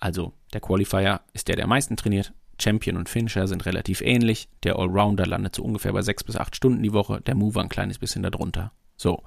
also 0.00 0.32
der 0.54 0.62
Qualifier 0.62 1.20
ist 1.34 1.48
der, 1.48 1.56
der 1.56 1.64
am 1.64 1.68
meisten 1.68 1.98
trainiert, 1.98 2.32
Champion 2.60 2.96
und 2.96 3.08
Finisher 3.08 3.46
sind 3.48 3.66
relativ 3.66 4.00
ähnlich. 4.00 4.48
Der 4.62 4.78
Allrounder 4.78 5.26
landet 5.26 5.54
so 5.54 5.62
ungefähr 5.62 5.92
bei 5.92 6.02
sechs 6.02 6.24
bis 6.24 6.36
acht 6.36 6.56
Stunden 6.56 6.82
die 6.82 6.92
Woche, 6.92 7.20
der 7.20 7.34
Mover 7.34 7.60
ein 7.60 7.68
kleines 7.68 7.98
bisschen 7.98 8.22
darunter. 8.22 8.72
So. 8.96 9.22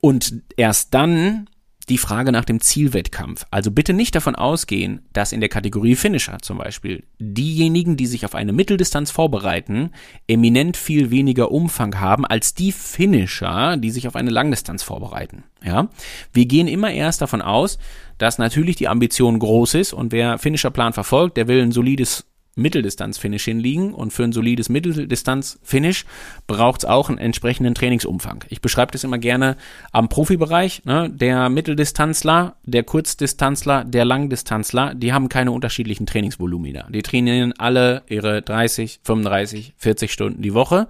Und 0.00 0.42
erst 0.56 0.94
dann 0.94 1.48
die 1.88 1.98
Frage 1.98 2.32
nach 2.32 2.44
dem 2.44 2.60
Zielwettkampf. 2.60 3.46
Also 3.50 3.70
bitte 3.70 3.92
nicht 3.92 4.14
davon 4.14 4.34
ausgehen, 4.34 5.00
dass 5.12 5.32
in 5.32 5.40
der 5.40 5.48
Kategorie 5.48 5.96
Finisher 5.96 6.38
zum 6.40 6.58
Beispiel 6.58 7.04
diejenigen, 7.18 7.96
die 7.96 8.06
sich 8.06 8.24
auf 8.24 8.34
eine 8.34 8.52
Mitteldistanz 8.52 9.10
vorbereiten, 9.10 9.90
eminent 10.26 10.76
viel 10.76 11.10
weniger 11.10 11.50
Umfang 11.50 11.98
haben 12.00 12.26
als 12.26 12.54
die 12.54 12.72
Finisher, 12.72 13.76
die 13.76 13.90
sich 13.90 14.06
auf 14.06 14.16
eine 14.16 14.30
Langdistanz 14.30 14.82
vorbereiten. 14.82 15.44
Ja, 15.64 15.88
wir 16.32 16.46
gehen 16.46 16.68
immer 16.68 16.92
erst 16.92 17.22
davon 17.22 17.42
aus, 17.42 17.78
dass 18.18 18.38
natürlich 18.38 18.76
die 18.76 18.88
Ambition 18.88 19.38
groß 19.38 19.74
ist 19.74 19.92
und 19.92 20.12
wer 20.12 20.38
Finisher-Plan 20.38 20.92
verfolgt, 20.92 21.36
der 21.36 21.48
will 21.48 21.62
ein 21.62 21.72
solides 21.72 22.26
Mitteldistanz-Finish 22.58 23.44
hinliegen 23.44 23.94
und 23.94 24.12
für 24.12 24.24
ein 24.24 24.32
solides 24.32 24.68
Mitteldistanz-Finish 24.68 26.04
braucht 26.46 26.82
es 26.82 26.88
auch 26.88 27.08
einen 27.08 27.18
entsprechenden 27.18 27.74
Trainingsumfang. 27.74 28.44
Ich 28.48 28.60
beschreibe 28.60 28.92
das 28.92 29.04
immer 29.04 29.18
gerne 29.18 29.56
am 29.92 30.08
Profibereich. 30.08 30.84
Ne? 30.84 31.10
Der 31.10 31.48
Mitteldistanzler, 31.48 32.56
der 32.64 32.82
Kurzdistanzler, 32.82 33.84
der 33.84 34.04
Langdistanzler, 34.04 34.94
die 34.94 35.12
haben 35.12 35.28
keine 35.28 35.52
unterschiedlichen 35.52 36.06
Trainingsvolumina. 36.06 36.88
Die 36.90 37.02
trainieren 37.02 37.54
alle 37.56 38.02
ihre 38.08 38.42
30, 38.42 39.00
35, 39.02 39.74
40 39.76 40.12
Stunden 40.12 40.42
die 40.42 40.54
Woche 40.54 40.88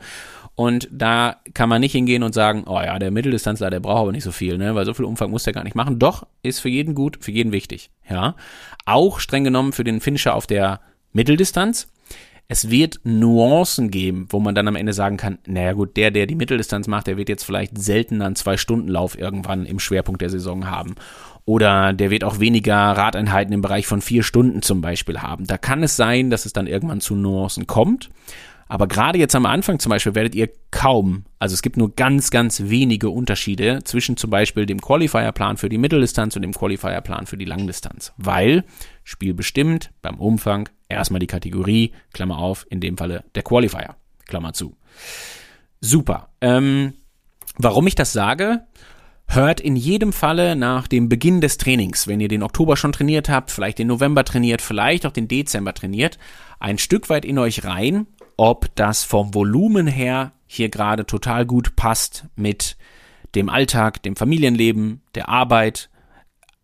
und 0.58 0.88
da 0.90 1.36
kann 1.54 1.68
man 1.68 1.80
nicht 1.80 1.92
hingehen 1.92 2.24
und 2.24 2.34
sagen, 2.34 2.64
oh 2.66 2.80
ja, 2.80 2.98
der 2.98 3.12
Mitteldistanzler, 3.12 3.70
der 3.70 3.78
braucht 3.78 4.00
aber 4.00 4.10
nicht 4.10 4.24
so 4.24 4.32
viel, 4.32 4.58
ne? 4.58 4.74
weil 4.74 4.84
so 4.86 4.92
viel 4.92 5.04
Umfang 5.04 5.30
muss 5.30 5.44
der 5.44 5.52
gar 5.52 5.62
nicht 5.62 5.76
machen. 5.76 6.00
Doch, 6.00 6.26
ist 6.42 6.58
für 6.58 6.68
jeden 6.68 6.96
gut, 6.96 7.18
für 7.20 7.30
jeden 7.30 7.52
wichtig. 7.52 7.90
Ja. 8.10 8.34
Auch 8.84 9.20
streng 9.20 9.44
genommen 9.44 9.72
für 9.72 9.84
den 9.84 10.00
Finisher 10.00 10.34
auf 10.34 10.48
der 10.48 10.80
Mitteldistanz. 11.12 11.88
Es 12.50 12.70
wird 12.70 13.00
Nuancen 13.04 13.90
geben, 13.90 14.26
wo 14.30 14.40
man 14.40 14.54
dann 14.54 14.68
am 14.68 14.76
Ende 14.76 14.94
sagen 14.94 15.18
kann, 15.18 15.38
naja 15.46 15.74
gut, 15.74 15.98
der, 15.98 16.10
der 16.10 16.26
die 16.26 16.34
Mitteldistanz 16.34 16.88
macht, 16.88 17.06
der 17.06 17.18
wird 17.18 17.28
jetzt 17.28 17.44
vielleicht 17.44 17.76
selten 17.76 18.22
einen 18.22 18.36
Zwei-Stunden-Lauf 18.36 19.18
irgendwann 19.18 19.66
im 19.66 19.78
Schwerpunkt 19.78 20.22
der 20.22 20.30
Saison 20.30 20.66
haben. 20.66 20.94
Oder 21.44 21.92
der 21.92 22.10
wird 22.10 22.24
auch 22.24 22.40
weniger 22.40 22.74
Radeinheiten 22.74 23.52
im 23.52 23.60
Bereich 23.60 23.86
von 23.86 24.00
vier 24.00 24.22
Stunden 24.22 24.62
zum 24.62 24.80
Beispiel 24.80 25.20
haben. 25.20 25.46
Da 25.46 25.58
kann 25.58 25.82
es 25.82 25.96
sein, 25.96 26.30
dass 26.30 26.46
es 26.46 26.54
dann 26.54 26.66
irgendwann 26.66 27.02
zu 27.02 27.14
Nuancen 27.14 27.66
kommt. 27.66 28.08
Aber 28.68 28.86
gerade 28.86 29.18
jetzt 29.18 29.34
am 29.34 29.46
Anfang 29.46 29.78
zum 29.78 29.90
Beispiel 29.90 30.14
werdet 30.14 30.34
ihr 30.34 30.50
kaum, 30.70 31.24
also 31.38 31.54
es 31.54 31.62
gibt 31.62 31.78
nur 31.78 31.94
ganz, 31.94 32.30
ganz 32.30 32.64
wenige 32.66 33.08
Unterschiede 33.08 33.80
zwischen 33.84 34.18
zum 34.18 34.30
Beispiel 34.30 34.66
dem 34.66 34.80
Qualifier-Plan 34.80 35.56
für 35.56 35.70
die 35.70 35.78
Mitteldistanz 35.78 36.36
und 36.36 36.42
dem 36.42 36.52
Qualifier-Plan 36.52 37.26
für 37.26 37.38
die 37.38 37.46
Langdistanz. 37.46 38.12
Weil 38.18 38.64
Spiel 39.04 39.32
bestimmt 39.32 39.90
beim 40.02 40.16
Umfang 40.16 40.68
erstmal 40.88 41.20
die 41.20 41.26
Kategorie, 41.26 41.92
Klammer 42.12 42.38
auf, 42.38 42.66
in 42.70 42.80
dem 42.80 42.96
Falle 42.96 43.24
der 43.34 43.42
Qualifier, 43.42 43.96
Klammer 44.26 44.52
zu. 44.52 44.76
Super. 45.80 46.30
Ähm, 46.40 46.94
warum 47.56 47.86
ich 47.86 47.94
das 47.94 48.12
sage? 48.12 48.64
hört 49.28 49.60
in 49.60 49.76
jedem 49.76 50.12
Falle 50.12 50.56
nach 50.56 50.88
dem 50.88 51.08
Beginn 51.08 51.40
des 51.40 51.58
Trainings, 51.58 52.06
wenn 52.06 52.20
ihr 52.20 52.28
den 52.28 52.42
Oktober 52.42 52.76
schon 52.76 52.92
trainiert 52.92 53.28
habt, 53.28 53.50
vielleicht 53.50 53.78
den 53.78 53.86
November 53.86 54.24
trainiert, 54.24 54.62
vielleicht 54.62 55.06
auch 55.06 55.12
den 55.12 55.28
Dezember 55.28 55.74
trainiert, 55.74 56.18
ein 56.58 56.78
Stück 56.78 57.10
weit 57.10 57.24
in 57.24 57.38
euch 57.38 57.64
rein, 57.64 58.06
ob 58.36 58.74
das 58.74 59.04
vom 59.04 59.34
Volumen 59.34 59.86
her 59.86 60.32
hier 60.46 60.70
gerade 60.70 61.04
total 61.04 61.44
gut 61.44 61.76
passt 61.76 62.24
mit 62.36 62.76
dem 63.34 63.50
Alltag, 63.50 64.02
dem 64.02 64.16
Familienleben, 64.16 65.02
der 65.14 65.28
Arbeit, 65.28 65.90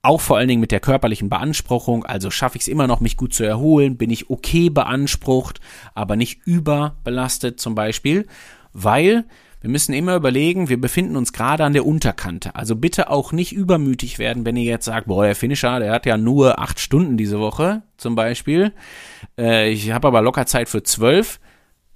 auch 0.04 0.20
vor 0.20 0.36
allen 0.36 0.48
Dingen 0.48 0.60
mit 0.60 0.72
der 0.72 0.80
körperlichen 0.80 1.28
Beanspruchung, 1.28 2.04
also 2.04 2.30
schaffe 2.30 2.56
ich 2.56 2.62
es 2.62 2.68
immer 2.68 2.86
noch, 2.86 3.00
mich 3.00 3.16
gut 3.16 3.34
zu 3.34 3.44
erholen, 3.44 3.96
bin 3.96 4.10
ich 4.10 4.30
okay 4.30 4.70
beansprucht, 4.70 5.60
aber 5.94 6.16
nicht 6.16 6.40
überbelastet 6.46 7.60
zum 7.60 7.74
Beispiel, 7.74 8.26
weil 8.72 9.24
wir 9.64 9.70
müssen 9.70 9.94
immer 9.94 10.14
überlegen, 10.14 10.68
wir 10.68 10.78
befinden 10.78 11.16
uns 11.16 11.32
gerade 11.32 11.64
an 11.64 11.72
der 11.72 11.86
Unterkante. 11.86 12.54
Also 12.54 12.76
bitte 12.76 13.08
auch 13.08 13.32
nicht 13.32 13.52
übermütig 13.52 14.18
werden, 14.18 14.44
wenn 14.44 14.56
ihr 14.56 14.64
jetzt 14.64 14.84
sagt, 14.84 15.06
boah, 15.06 15.24
der 15.24 15.34
Finisher, 15.34 15.78
der 15.78 15.90
hat 15.90 16.04
ja 16.04 16.18
nur 16.18 16.58
acht 16.58 16.78
Stunden 16.78 17.16
diese 17.16 17.40
Woche 17.40 17.80
zum 17.96 18.14
Beispiel. 18.14 18.74
Äh, 19.38 19.70
ich 19.70 19.90
habe 19.90 20.06
aber 20.06 20.20
locker 20.20 20.44
Zeit 20.44 20.68
für 20.68 20.82
zwölf. 20.82 21.40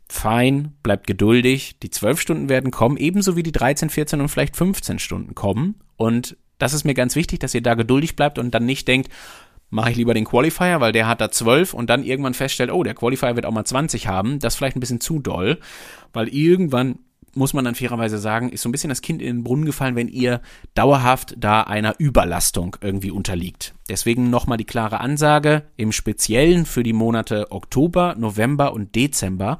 Fein, 0.08 0.72
bleibt 0.82 1.06
geduldig. 1.06 1.78
Die 1.80 1.90
zwölf 1.90 2.22
Stunden 2.22 2.48
werden 2.48 2.70
kommen, 2.70 2.96
ebenso 2.96 3.36
wie 3.36 3.42
die 3.42 3.52
13, 3.52 3.90
14 3.90 4.22
und 4.22 4.30
vielleicht 4.30 4.56
15 4.56 4.98
Stunden 4.98 5.34
kommen. 5.34 5.74
Und 5.96 6.38
das 6.58 6.74
ist 6.74 6.84
mir 6.84 6.94
ganz 6.94 7.16
wichtig, 7.16 7.38
dass 7.40 7.54
ihr 7.54 7.62
da 7.62 7.74
geduldig 7.74 8.16
bleibt 8.16 8.38
und 8.38 8.52
dann 8.52 8.66
nicht 8.66 8.88
denkt, 8.88 9.10
mache 9.70 9.90
ich 9.90 9.96
lieber 9.96 10.14
den 10.14 10.24
Qualifier, 10.24 10.80
weil 10.80 10.92
der 10.92 11.06
hat 11.06 11.20
da 11.20 11.30
12 11.30 11.74
und 11.74 11.90
dann 11.90 12.04
irgendwann 12.04 12.34
feststellt, 12.34 12.72
oh, 12.72 12.82
der 12.82 12.94
Qualifier 12.94 13.36
wird 13.36 13.46
auch 13.46 13.52
mal 13.52 13.64
20 13.64 14.06
haben. 14.06 14.38
Das 14.38 14.54
ist 14.54 14.58
vielleicht 14.58 14.76
ein 14.76 14.80
bisschen 14.80 15.00
zu 15.00 15.18
doll, 15.18 15.58
weil 16.12 16.28
irgendwann 16.28 17.00
muss 17.34 17.52
man 17.52 17.64
dann 17.64 17.74
fairerweise 17.74 18.18
sagen, 18.18 18.48
ist 18.48 18.62
so 18.62 18.68
ein 18.68 18.72
bisschen 18.72 18.88
das 18.88 19.02
Kind 19.02 19.22
in 19.22 19.36
den 19.36 19.44
Brunnen 19.44 19.66
gefallen, 19.66 19.96
wenn 19.96 20.08
ihr 20.08 20.40
dauerhaft 20.74 21.34
da 21.38 21.62
einer 21.62 21.94
Überlastung 21.98 22.76
irgendwie 22.80 23.10
unterliegt. 23.10 23.74
Deswegen 23.88 24.30
nochmal 24.30 24.58
die 24.58 24.64
klare 24.64 25.00
Ansage, 25.00 25.62
im 25.76 25.92
Speziellen 25.92 26.66
für 26.66 26.82
die 26.82 26.92
Monate 26.92 27.52
Oktober, 27.52 28.16
November 28.18 28.72
und 28.72 28.94
Dezember, 28.94 29.58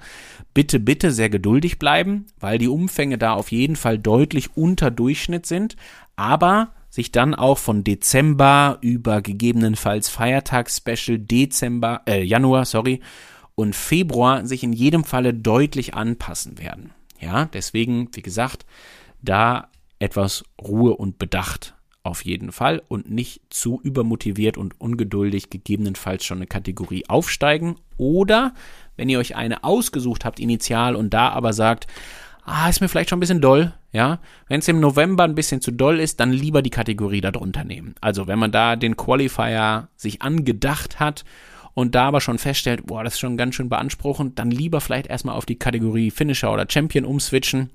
bitte, 0.55 0.81
bitte 0.81 1.13
sehr 1.13 1.31
geduldig 1.31 1.79
bleiben, 1.79 2.27
weil 2.41 2.59
die 2.59 2.69
Umfänge 2.69 3.19
da 3.19 3.35
auf 3.35 3.53
jeden 3.53 3.77
Fall 3.77 3.99
deutlich 3.99 4.57
unter 4.57 4.91
Durchschnitt 4.91 5.47
sind, 5.47 5.77
aber 6.17 6.73
sich 6.91 7.13
dann 7.13 7.35
auch 7.35 7.59
von 7.59 7.85
Dezember 7.85 8.79
über 8.81 9.23
gegebenenfalls 9.23 10.09
Feiertagsspecial 10.09 11.19
Dezember, 11.19 12.03
äh, 12.07 12.23
Januar, 12.23 12.65
sorry, 12.65 13.01
und 13.55 13.75
Februar 13.75 14.47
sich 14.47 14.63
in 14.63 14.73
jedem 14.73 15.05
Falle 15.05 15.35
deutlich 15.35 15.95
anpassen 15.95 16.59
werden. 16.59 16.93
Ja, 17.21 17.47
deswegen, 17.47 18.09
wie 18.13 18.23
gesagt, 18.23 18.65
da 19.21 19.69
etwas 19.99 20.45
Ruhe 20.63 20.97
und 20.97 21.19
Bedacht 21.19 21.75
auf 22.05 22.25
jeden 22.25 22.53
Fall 22.53 22.83
und 22.89 23.11
nicht 23.11 23.43
zu 23.51 23.81
übermotiviert 23.83 24.57
und 24.57 24.81
ungeduldig 24.81 25.51
gegebenenfalls 25.51 26.25
schon 26.25 26.39
eine 26.39 26.47
Kategorie 26.47 27.05
aufsteigen 27.09 27.77
oder 27.97 28.55
wenn 28.97 29.09
ihr 29.09 29.19
euch 29.19 29.37
eine 29.37 29.65
ausgesucht 29.65 30.25
habt 30.25 30.41
initial 30.41 30.97
und 30.97 31.13
da 31.13 31.29
aber 31.31 31.53
sagt, 31.53 31.87
ah, 32.49 32.69
ist 32.69 32.81
mir 32.81 32.89
vielleicht 32.89 33.11
schon 33.11 33.19
ein 33.19 33.21
bisschen 33.21 33.41
doll, 33.41 33.75
ja, 33.93 34.21
wenn 34.49 34.61
es 34.61 34.69
im 34.69 34.81
November 34.81 35.25
ein 35.25 35.35
bisschen 35.35 35.61
zu 35.61 35.71
doll 35.71 36.01
ist, 36.01 36.21
dann 36.21 36.33
lieber 36.33 36.63
die 36.63 36.71
Kategorie 36.71 37.21
darunter 37.21 37.65
nehmen. 37.65 37.95
Also 38.01 38.27
wenn 38.27 38.39
man 38.39 38.53
da 38.53 38.77
den 38.77 38.97
Qualifier 38.97 39.89
sich 39.97 40.23
angedacht 40.23 41.01
hat 41.01 41.25
und 41.75 41.95
da 41.95 42.09
aber 42.09 42.21
schon 42.21 42.39
feststellt, 42.39 42.87
boah, 42.87 43.05
das 43.05 43.15
ist 43.15 43.21
schon 43.21 43.37
ganz 43.37 43.55
schön 43.55 43.69
beanspruchend, 43.69 44.39
dann 44.39 44.51
lieber 44.51 44.81
vielleicht 44.81 45.07
erstmal 45.07 45.37
auf 45.37 45.47
die 45.47 45.59
Kategorie 45.59 46.11
Finisher 46.11 46.53
oder 46.53 46.67
Champion 46.69 47.05
umswitchen. 47.05 47.71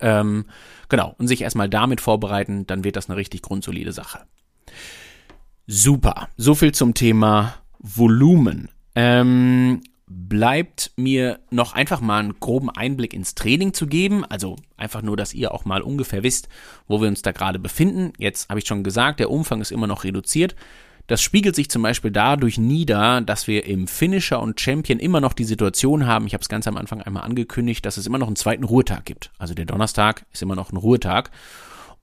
Ähm, 0.00 0.46
genau, 0.88 1.14
und 1.18 1.28
sich 1.28 1.42
erstmal 1.42 1.68
damit 1.68 2.00
vorbereiten, 2.00 2.66
dann 2.66 2.84
wird 2.84 2.96
das 2.96 3.08
eine 3.08 3.16
richtig 3.16 3.42
grundsolide 3.42 3.92
Sache. 3.92 4.20
Super, 5.66 6.28
so 6.36 6.54
viel 6.54 6.72
zum 6.72 6.94
Thema 6.94 7.54
Volumen. 7.78 8.68
Ähm, 8.94 9.82
bleibt 10.08 10.92
mir 10.96 11.40
noch 11.50 11.74
einfach 11.74 12.00
mal 12.00 12.20
einen 12.20 12.40
groben 12.40 12.70
Einblick 12.70 13.12
ins 13.12 13.34
Training 13.34 13.72
zu 13.72 13.86
geben. 13.86 14.24
Also 14.24 14.56
einfach 14.76 15.02
nur, 15.02 15.16
dass 15.16 15.34
ihr 15.34 15.52
auch 15.52 15.64
mal 15.64 15.82
ungefähr 15.82 16.22
wisst, 16.22 16.48
wo 16.86 17.00
wir 17.00 17.08
uns 17.08 17.22
da 17.22 17.32
gerade 17.32 17.58
befinden. 17.58 18.12
Jetzt 18.18 18.48
habe 18.48 18.60
ich 18.60 18.66
schon 18.66 18.84
gesagt, 18.84 19.20
der 19.20 19.30
Umfang 19.30 19.60
ist 19.60 19.72
immer 19.72 19.86
noch 19.86 20.04
reduziert. 20.04 20.56
Das 21.08 21.22
spiegelt 21.22 21.56
sich 21.56 21.70
zum 21.70 21.82
Beispiel 21.82 22.10
dadurch 22.10 22.58
nieder, 22.58 23.22
dass 23.22 23.46
wir 23.46 23.64
im 23.64 23.86
Finisher 23.88 24.40
und 24.40 24.60
Champion 24.60 24.98
immer 24.98 25.22
noch 25.22 25.32
die 25.32 25.44
Situation 25.44 26.06
haben, 26.06 26.26
ich 26.26 26.34
habe 26.34 26.42
es 26.42 26.50
ganz 26.50 26.68
am 26.68 26.76
Anfang 26.76 27.00
einmal 27.00 27.22
angekündigt, 27.22 27.84
dass 27.86 27.96
es 27.96 28.06
immer 28.06 28.18
noch 28.18 28.26
einen 28.26 28.36
zweiten 28.36 28.64
Ruhetag 28.64 29.06
gibt. 29.06 29.30
Also 29.38 29.54
der 29.54 29.64
Donnerstag 29.64 30.26
ist 30.32 30.42
immer 30.42 30.54
noch 30.54 30.70
ein 30.70 30.76
Ruhetag. 30.76 31.30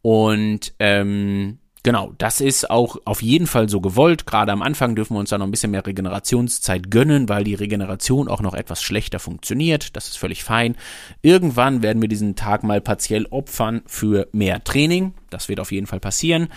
Und 0.01 0.73
ähm, 0.79 1.59
genau, 1.85 2.13
das 2.17 2.41
ist 2.41 2.69
auch 2.69 2.97
auf 3.05 3.21
jeden 3.21 3.45
Fall 3.45 3.69
so 3.69 3.79
gewollt. 3.79 4.25
Gerade 4.25 4.51
am 4.51 4.63
Anfang 4.63 4.95
dürfen 4.95 5.15
wir 5.15 5.19
uns 5.19 5.29
da 5.29 5.37
noch 5.37 5.45
ein 5.45 5.51
bisschen 5.51 5.69
mehr 5.69 5.85
Regenerationszeit 5.85 6.89
gönnen, 6.89 7.29
weil 7.29 7.43
die 7.43 7.53
Regeneration 7.53 8.27
auch 8.27 8.41
noch 8.41 8.55
etwas 8.55 8.81
schlechter 8.81 9.19
funktioniert. 9.19 9.95
Das 9.95 10.07
ist 10.07 10.17
völlig 10.17 10.43
fein. 10.43 10.75
Irgendwann 11.21 11.83
werden 11.83 12.01
wir 12.01 12.09
diesen 12.09 12.35
Tag 12.35 12.63
mal 12.63 12.81
partiell 12.81 13.27
opfern 13.27 13.83
für 13.85 14.27
mehr 14.31 14.63
Training. 14.63 15.13
Das 15.29 15.47
wird 15.47 15.59
auf 15.59 15.71
jeden 15.71 15.85
Fall 15.85 15.99
passieren. 15.99 16.47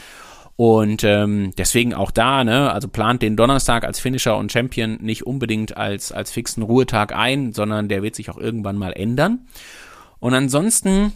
Und 0.56 1.04
ähm, 1.04 1.52
deswegen 1.58 1.92
auch 1.92 2.10
da, 2.10 2.42
ne, 2.42 2.72
also 2.72 2.88
plant 2.88 3.20
den 3.20 3.36
Donnerstag 3.36 3.84
als 3.84 4.00
Finisher 4.00 4.36
und 4.38 4.50
Champion 4.50 4.96
nicht 5.02 5.26
unbedingt 5.26 5.76
als, 5.76 6.10
als 6.10 6.32
fixen 6.32 6.62
Ruhetag 6.62 7.14
ein, 7.14 7.52
sondern 7.52 7.88
der 7.88 8.02
wird 8.02 8.16
sich 8.16 8.30
auch 8.30 8.38
irgendwann 8.38 8.76
mal 8.76 8.92
ändern. 8.92 9.46
Und 10.20 10.32
ansonsten 10.32 11.12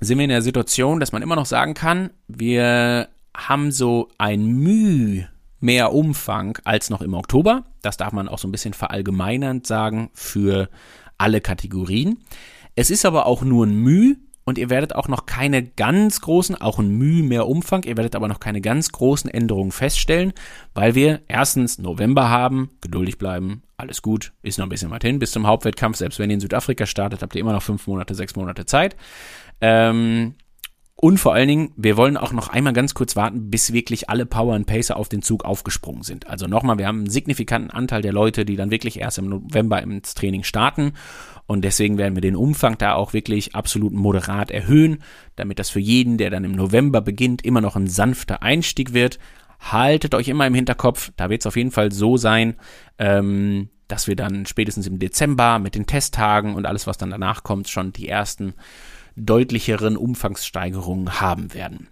sind 0.00 0.18
wir 0.18 0.24
in 0.24 0.30
der 0.30 0.42
Situation, 0.42 0.98
dass 0.98 1.12
man 1.12 1.22
immer 1.22 1.36
noch 1.36 1.46
sagen 1.46 1.74
kann, 1.74 2.10
wir 2.26 3.08
haben 3.36 3.72
so 3.72 4.08
ein 4.18 4.46
Müh 4.46 5.24
mehr 5.60 5.92
Umfang 5.92 6.58
als 6.64 6.90
noch 6.90 7.02
im 7.02 7.14
Oktober. 7.14 7.64
Das 7.82 7.96
darf 7.96 8.12
man 8.12 8.28
auch 8.28 8.38
so 8.38 8.48
ein 8.48 8.52
bisschen 8.52 8.74
verallgemeinernd 8.74 9.66
sagen 9.66 10.10
für 10.14 10.68
alle 11.18 11.40
Kategorien. 11.40 12.18
Es 12.74 12.90
ist 12.90 13.04
aber 13.04 13.26
auch 13.26 13.42
nur 13.42 13.66
ein 13.66 13.74
Müh, 13.74 14.16
und 14.50 14.58
ihr 14.58 14.70
werdet 14.70 14.96
auch 14.96 15.06
noch 15.06 15.26
keine 15.26 15.62
ganz 15.62 16.22
großen, 16.22 16.56
auch 16.60 16.78
ein 16.78 16.88
Mühe 16.88 17.22
mehr 17.22 17.46
Umfang, 17.46 17.84
ihr 17.84 17.96
werdet 17.96 18.16
aber 18.16 18.26
noch 18.26 18.40
keine 18.40 18.60
ganz 18.60 18.90
großen 18.90 19.30
Änderungen 19.30 19.70
feststellen, 19.70 20.32
weil 20.74 20.94
wir 20.94 21.20
erstens 21.28 21.78
November 21.78 22.30
haben, 22.30 22.70
geduldig 22.80 23.16
bleiben, 23.16 23.62
alles 23.76 24.02
gut, 24.02 24.32
ist 24.42 24.58
noch 24.58 24.66
ein 24.66 24.70
bisschen 24.70 24.90
weit 24.90 25.04
hin 25.04 25.20
bis 25.20 25.30
zum 25.30 25.46
Hauptwettkampf, 25.46 25.98
selbst 25.98 26.18
wenn 26.18 26.30
ihr 26.30 26.34
in 26.34 26.40
Südafrika 26.40 26.86
startet, 26.86 27.22
habt 27.22 27.34
ihr 27.36 27.40
immer 27.40 27.52
noch 27.52 27.62
fünf 27.62 27.86
Monate, 27.86 28.14
sechs 28.14 28.34
Monate 28.34 28.64
Zeit. 28.64 28.96
Ähm, 29.60 30.34
und 31.02 31.16
vor 31.16 31.32
allen 31.32 31.48
Dingen, 31.48 31.72
wir 31.76 31.96
wollen 31.96 32.18
auch 32.18 32.32
noch 32.32 32.48
einmal 32.48 32.74
ganz 32.74 32.92
kurz 32.92 33.16
warten, 33.16 33.48
bis 33.48 33.72
wirklich 33.72 34.10
alle 34.10 34.26
Power 34.26 34.54
und 34.54 34.66
Pacer 34.66 34.98
auf 34.98 35.08
den 35.08 35.22
Zug 35.22 35.46
aufgesprungen 35.46 36.02
sind. 36.02 36.26
Also 36.26 36.46
nochmal, 36.46 36.76
wir 36.76 36.86
haben 36.86 36.98
einen 36.98 37.10
signifikanten 37.10 37.70
Anteil 37.70 38.02
der 38.02 38.12
Leute, 38.12 38.44
die 38.44 38.54
dann 38.54 38.70
wirklich 38.70 39.00
erst 39.00 39.16
im 39.16 39.30
November 39.30 39.82
ins 39.82 40.12
Training 40.12 40.42
starten. 40.42 40.92
Und 41.46 41.64
deswegen 41.64 41.96
werden 41.96 42.16
wir 42.16 42.20
den 42.20 42.36
Umfang 42.36 42.76
da 42.76 42.92
auch 42.92 43.14
wirklich 43.14 43.54
absolut 43.54 43.94
moderat 43.94 44.50
erhöhen, 44.50 45.02
damit 45.36 45.58
das 45.58 45.70
für 45.70 45.80
jeden, 45.80 46.18
der 46.18 46.28
dann 46.28 46.44
im 46.44 46.52
November 46.52 47.00
beginnt, 47.00 47.46
immer 47.46 47.62
noch 47.62 47.76
ein 47.76 47.86
sanfter 47.86 48.42
Einstieg 48.42 48.92
wird. 48.92 49.18
Haltet 49.58 50.14
euch 50.14 50.28
immer 50.28 50.46
im 50.46 50.54
Hinterkopf, 50.54 51.12
da 51.16 51.30
wird 51.30 51.40
es 51.40 51.46
auf 51.46 51.56
jeden 51.56 51.70
Fall 51.70 51.92
so 51.92 52.18
sein, 52.18 52.56
ähm, 52.98 53.70
dass 53.88 54.06
wir 54.06 54.16
dann 54.16 54.44
spätestens 54.44 54.86
im 54.86 54.98
Dezember 54.98 55.60
mit 55.60 55.74
den 55.74 55.86
Testtagen 55.86 56.54
und 56.56 56.66
alles, 56.66 56.86
was 56.86 56.98
dann 56.98 57.10
danach 57.10 57.42
kommt, 57.42 57.70
schon 57.70 57.94
die 57.94 58.06
ersten 58.06 58.52
deutlicheren 59.24 59.96
Umfangssteigerungen 59.96 61.20
haben 61.20 61.54
werden. 61.54 61.88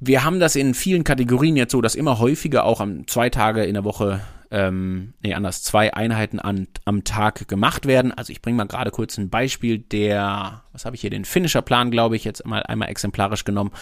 Wir 0.00 0.24
haben 0.24 0.38
das 0.38 0.54
in 0.54 0.74
vielen 0.74 1.02
Kategorien 1.02 1.56
jetzt 1.56 1.72
so, 1.72 1.80
dass 1.80 1.96
immer 1.96 2.18
häufiger 2.18 2.64
auch 2.64 2.80
am 2.80 3.06
zwei 3.08 3.30
Tage 3.30 3.64
in 3.64 3.74
der 3.74 3.84
Woche, 3.84 4.20
ähm, 4.50 5.14
nee, 5.22 5.34
anders, 5.34 5.62
zwei 5.62 5.92
Einheiten 5.92 6.38
an, 6.38 6.68
am 6.84 7.02
Tag 7.02 7.48
gemacht 7.48 7.86
werden. 7.86 8.12
Also 8.12 8.30
ich 8.30 8.40
bringe 8.40 8.56
mal 8.56 8.66
gerade 8.66 8.92
kurz 8.92 9.18
ein 9.18 9.28
Beispiel 9.28 9.78
der, 9.78 10.62
was 10.72 10.84
habe 10.84 10.94
ich 10.94 11.00
hier, 11.00 11.10
den 11.10 11.24
Finisher-Plan, 11.24 11.90
glaube 11.90 12.14
ich, 12.14 12.24
jetzt 12.24 12.46
mal 12.46 12.62
einmal 12.62 12.88
exemplarisch 12.88 13.44
genommen. 13.44 13.72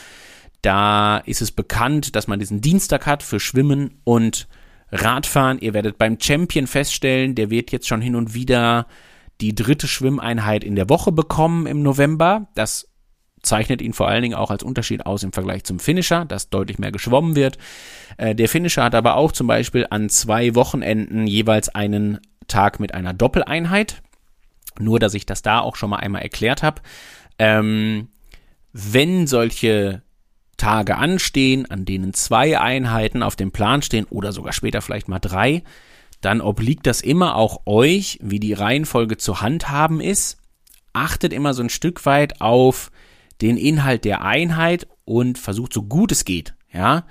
Da 0.62 1.18
ist 1.18 1.42
es 1.42 1.52
bekannt, 1.52 2.16
dass 2.16 2.28
man 2.28 2.38
diesen 2.38 2.62
Dienstag 2.62 3.06
hat 3.06 3.22
für 3.22 3.38
Schwimmen 3.38 4.00
und 4.04 4.48
Radfahren. 4.90 5.58
Ihr 5.58 5.74
werdet 5.74 5.98
beim 5.98 6.18
Champion 6.18 6.66
feststellen, 6.66 7.34
der 7.34 7.50
wird 7.50 7.72
jetzt 7.72 7.88
schon 7.88 8.00
hin 8.00 8.16
und 8.16 8.32
wieder 8.32 8.86
die 9.40 9.54
dritte 9.54 9.88
Schwimmeinheit 9.88 10.64
in 10.64 10.76
der 10.76 10.88
Woche 10.88 11.12
bekommen 11.12 11.66
im 11.66 11.82
November. 11.82 12.48
Das 12.54 12.88
zeichnet 13.42 13.80
ihn 13.80 13.92
vor 13.92 14.08
allen 14.08 14.22
Dingen 14.22 14.34
auch 14.34 14.50
als 14.50 14.62
Unterschied 14.62 15.06
aus 15.06 15.22
im 15.22 15.32
Vergleich 15.32 15.64
zum 15.64 15.78
Finisher, 15.78 16.24
dass 16.24 16.50
deutlich 16.50 16.78
mehr 16.78 16.92
geschwommen 16.92 17.36
wird. 17.36 17.58
Äh, 18.16 18.34
der 18.34 18.48
Finisher 18.48 18.84
hat 18.84 18.94
aber 18.94 19.16
auch 19.16 19.32
zum 19.32 19.46
Beispiel 19.46 19.86
an 19.90 20.08
zwei 20.08 20.54
Wochenenden 20.54 21.26
jeweils 21.26 21.68
einen 21.68 22.18
Tag 22.48 22.80
mit 22.80 22.94
einer 22.94 23.14
Doppeleinheit. 23.14 24.02
Nur, 24.78 24.98
dass 24.98 25.14
ich 25.14 25.26
das 25.26 25.42
da 25.42 25.60
auch 25.60 25.76
schon 25.76 25.90
mal 25.90 25.96
einmal 25.96 26.22
erklärt 26.22 26.62
habe. 26.62 26.82
Ähm, 27.38 28.08
wenn 28.72 29.26
solche 29.26 30.02
Tage 30.56 30.96
anstehen, 30.96 31.70
an 31.70 31.84
denen 31.84 32.14
zwei 32.14 32.58
Einheiten 32.58 33.22
auf 33.22 33.36
dem 33.36 33.52
Plan 33.52 33.82
stehen 33.82 34.06
oder 34.06 34.32
sogar 34.32 34.52
später 34.52 34.82
vielleicht 34.82 35.08
mal 35.08 35.18
drei, 35.18 35.62
dann 36.26 36.40
obliegt 36.40 36.88
das 36.88 37.02
immer 37.02 37.36
auch 37.36 37.60
euch, 37.66 38.18
wie 38.20 38.40
die 38.40 38.52
Reihenfolge 38.52 39.16
zu 39.16 39.42
handhaben 39.42 40.00
ist. 40.00 40.38
Achtet 40.92 41.32
immer 41.32 41.54
so 41.54 41.62
ein 41.62 41.68
Stück 41.68 42.04
weit 42.04 42.40
auf 42.40 42.90
den 43.40 43.56
Inhalt 43.56 44.04
der 44.04 44.22
Einheit 44.22 44.88
und 45.04 45.38
versucht 45.38 45.72
so 45.72 45.84
gut 45.84 46.10
es 46.10 46.24
geht, 46.24 46.54
ja, 46.72 47.04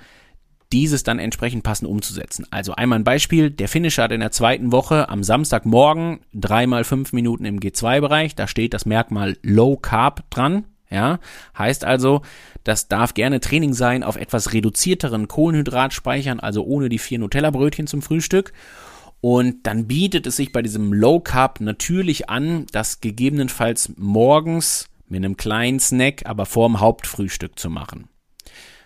dieses 0.70 1.02
dann 1.02 1.18
entsprechend 1.18 1.62
passend 1.62 1.88
umzusetzen. 1.88 2.44
Also 2.50 2.74
einmal 2.74 2.98
ein 2.98 3.04
Beispiel, 3.04 3.50
der 3.50 3.68
Finisher 3.68 4.02
hat 4.02 4.12
in 4.12 4.20
der 4.20 4.32
zweiten 4.32 4.70
Woche 4.70 5.08
am 5.08 5.22
Samstagmorgen 5.22 6.20
dreimal 6.34 6.84
fünf 6.84 7.14
Minuten 7.14 7.46
im 7.46 7.58
G2-Bereich, 7.58 8.34
da 8.34 8.46
steht 8.46 8.74
das 8.74 8.84
Merkmal 8.84 9.38
Low 9.42 9.78
Carb 9.78 10.28
dran, 10.28 10.64
ja, 10.90 11.20
heißt 11.56 11.86
also, 11.86 12.20
das 12.64 12.88
darf 12.88 13.14
gerne 13.14 13.40
Training 13.40 13.72
sein 13.72 14.02
auf 14.02 14.16
etwas 14.16 14.52
reduzierteren 14.52 15.26
Kohlenhydratspeichern, 15.26 16.38
also 16.38 16.64
ohne 16.64 16.90
die 16.90 16.98
vier 16.98 17.18
Nutella-Brötchen 17.18 17.86
zum 17.86 18.02
Frühstück. 18.02 18.52
Und 19.20 19.66
dann 19.66 19.86
bietet 19.86 20.26
es 20.26 20.36
sich 20.36 20.52
bei 20.52 20.62
diesem 20.62 20.92
Low 20.92 21.20
Carb 21.20 21.60
natürlich 21.60 22.28
an, 22.28 22.66
das 22.72 23.00
gegebenenfalls 23.00 23.92
morgens 23.96 24.88
mit 25.08 25.24
einem 25.24 25.36
kleinen 25.36 25.80
Snack, 25.80 26.22
aber 26.26 26.46
vorm 26.46 26.80
Hauptfrühstück 26.80 27.58
zu 27.58 27.70
machen. 27.70 28.08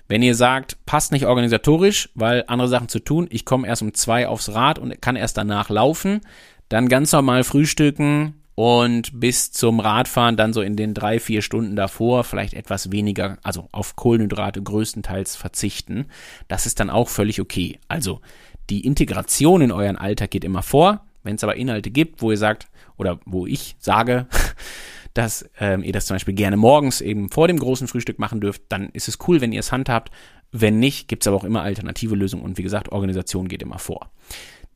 Wenn 0.08 0.22
ihr 0.22 0.34
sagt, 0.34 0.84
passt 0.86 1.12
nicht 1.12 1.26
organisatorisch, 1.26 2.08
weil 2.14 2.44
andere 2.48 2.68
Sachen 2.68 2.88
zu 2.88 2.98
tun, 2.98 3.28
ich 3.30 3.44
komme 3.44 3.68
erst 3.68 3.82
um 3.82 3.94
zwei 3.94 4.26
aufs 4.26 4.52
Rad 4.52 4.78
und 4.78 5.00
kann 5.00 5.16
erst 5.16 5.36
danach 5.36 5.68
laufen, 5.70 6.20
dann 6.68 6.88
ganz 6.88 7.12
normal 7.12 7.44
frühstücken, 7.44 8.40
und 8.62 9.18
bis 9.18 9.52
zum 9.52 9.80
Radfahren 9.80 10.36
dann 10.36 10.52
so 10.52 10.60
in 10.60 10.76
den 10.76 10.92
drei, 10.92 11.18
vier 11.18 11.40
Stunden 11.40 11.76
davor 11.76 12.24
vielleicht 12.24 12.52
etwas 12.52 12.92
weniger, 12.92 13.38
also 13.42 13.68
auf 13.72 13.96
Kohlenhydrate 13.96 14.62
größtenteils 14.62 15.34
verzichten. 15.34 16.08
Das 16.46 16.66
ist 16.66 16.78
dann 16.78 16.90
auch 16.90 17.08
völlig 17.08 17.40
okay. 17.40 17.78
Also 17.88 18.20
die 18.70 18.86
Integration 18.86 19.60
in 19.60 19.72
euren 19.72 19.96
Alltag 19.96 20.30
geht 20.30 20.44
immer 20.44 20.62
vor. 20.62 21.04
Wenn 21.22 21.36
es 21.36 21.44
aber 21.44 21.56
Inhalte 21.56 21.90
gibt, 21.90 22.22
wo 22.22 22.30
ihr 22.30 22.38
sagt, 22.38 22.68
oder 22.96 23.20
wo 23.26 23.46
ich 23.46 23.76
sage, 23.78 24.26
dass 25.14 25.48
ähm, 25.58 25.82
ihr 25.82 25.92
das 25.92 26.06
zum 26.06 26.14
Beispiel 26.14 26.34
gerne 26.34 26.56
morgens 26.56 27.00
eben 27.00 27.30
vor 27.30 27.48
dem 27.48 27.58
großen 27.58 27.88
Frühstück 27.88 28.18
machen 28.18 28.40
dürft, 28.40 28.62
dann 28.68 28.90
ist 28.90 29.08
es 29.08 29.18
cool, 29.26 29.40
wenn 29.40 29.52
ihr 29.52 29.60
es 29.60 29.72
handhabt. 29.72 30.10
Wenn 30.52 30.78
nicht, 30.78 31.08
gibt 31.08 31.22
es 31.22 31.28
aber 31.28 31.36
auch 31.36 31.44
immer 31.44 31.62
alternative 31.62 32.14
Lösungen 32.14 32.44
und 32.44 32.58
wie 32.58 32.62
gesagt, 32.62 32.90
Organisation 32.90 33.48
geht 33.48 33.62
immer 33.62 33.78
vor. 33.78 34.10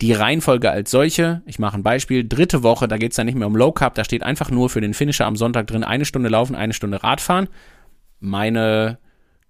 Die 0.01 0.13
Reihenfolge 0.13 0.71
als 0.71 0.91
solche, 0.91 1.43
ich 1.47 1.59
mache 1.59 1.77
ein 1.77 1.85
Beispiel, 1.85 2.29
dritte 2.29 2.63
Woche, 2.63 2.89
da 2.89 2.99
geht 2.99 3.13
es 3.13 3.17
dann 3.17 3.27
nicht 3.27 3.37
mehr 3.37 3.47
um 3.47 3.57
Low 3.57 3.73
Carb, 3.73 3.95
da 3.95 4.05
steht 4.05 4.25
einfach 4.25 4.51
nur 4.51 4.69
für 4.69 4.81
den 4.81 4.93
Finisher 4.93 5.27
am 5.27 5.37
Sonntag 5.37 5.69
drin, 5.69 5.85
eine 5.85 6.05
Stunde 6.05 6.29
laufen, 6.29 6.57
eine 6.57 6.73
Stunde 6.73 7.03
Radfahren. 7.03 7.49
Meine 8.19 8.99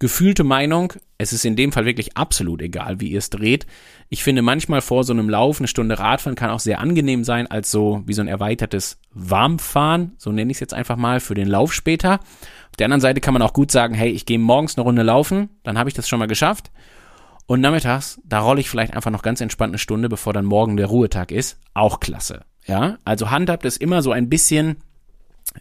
gefühlte 0.05 0.43
Meinung, 0.43 0.93
es 1.17 1.33
ist 1.33 1.45
in 1.45 1.55
dem 1.55 1.71
Fall 1.71 1.85
wirklich 1.85 2.15
absolut 2.15 2.61
egal, 2.61 3.01
wie 3.01 3.07
ihr 3.07 3.17
es 3.17 3.31
dreht. 3.31 3.65
Ich 4.07 4.23
finde 4.23 4.43
manchmal 4.43 4.81
vor 4.81 5.03
so 5.03 5.13
einem 5.13 5.31
Lauf 5.31 5.57
eine 5.57 5.67
Stunde 5.67 5.97
Radfahren 5.97 6.35
kann 6.35 6.51
auch 6.51 6.59
sehr 6.59 6.79
angenehm 6.79 7.23
sein, 7.23 7.47
als 7.47 7.71
so 7.71 8.03
wie 8.05 8.13
so 8.13 8.21
ein 8.21 8.27
erweitertes 8.27 8.99
Warmfahren, 9.15 10.11
so 10.19 10.31
nenne 10.31 10.51
ich 10.51 10.57
es 10.57 10.59
jetzt 10.59 10.75
einfach 10.75 10.95
mal, 10.95 11.19
für 11.19 11.33
den 11.33 11.47
Lauf 11.47 11.73
später. 11.73 12.19
Auf 12.69 12.75
der 12.77 12.85
anderen 12.85 13.01
Seite 13.01 13.19
kann 13.19 13.33
man 13.33 13.41
auch 13.41 13.53
gut 13.53 13.71
sagen, 13.71 13.95
hey, 13.95 14.11
ich 14.11 14.27
gehe 14.27 14.37
morgens 14.37 14.77
eine 14.77 14.83
Runde 14.83 15.01
laufen, 15.01 15.49
dann 15.63 15.79
habe 15.79 15.89
ich 15.89 15.95
das 15.95 16.07
schon 16.07 16.19
mal 16.19 16.27
geschafft. 16.27 16.69
Und 17.47 17.61
nachmittags, 17.61 18.21
da 18.23 18.41
rolle 18.41 18.61
ich 18.61 18.69
vielleicht 18.69 18.93
einfach 18.93 19.09
noch 19.09 19.23
ganz 19.23 19.41
entspannt 19.41 19.71
eine 19.71 19.79
Stunde, 19.79 20.07
bevor 20.07 20.33
dann 20.33 20.45
morgen 20.45 20.77
der 20.77 20.85
Ruhetag 20.85 21.31
ist. 21.31 21.59
Auch 21.73 21.99
klasse. 21.99 22.41
Ja, 22.67 22.99
also 23.05 23.31
handhabt 23.31 23.65
es 23.65 23.77
immer 23.77 24.03
so 24.03 24.11
ein 24.11 24.29
bisschen, 24.29 24.75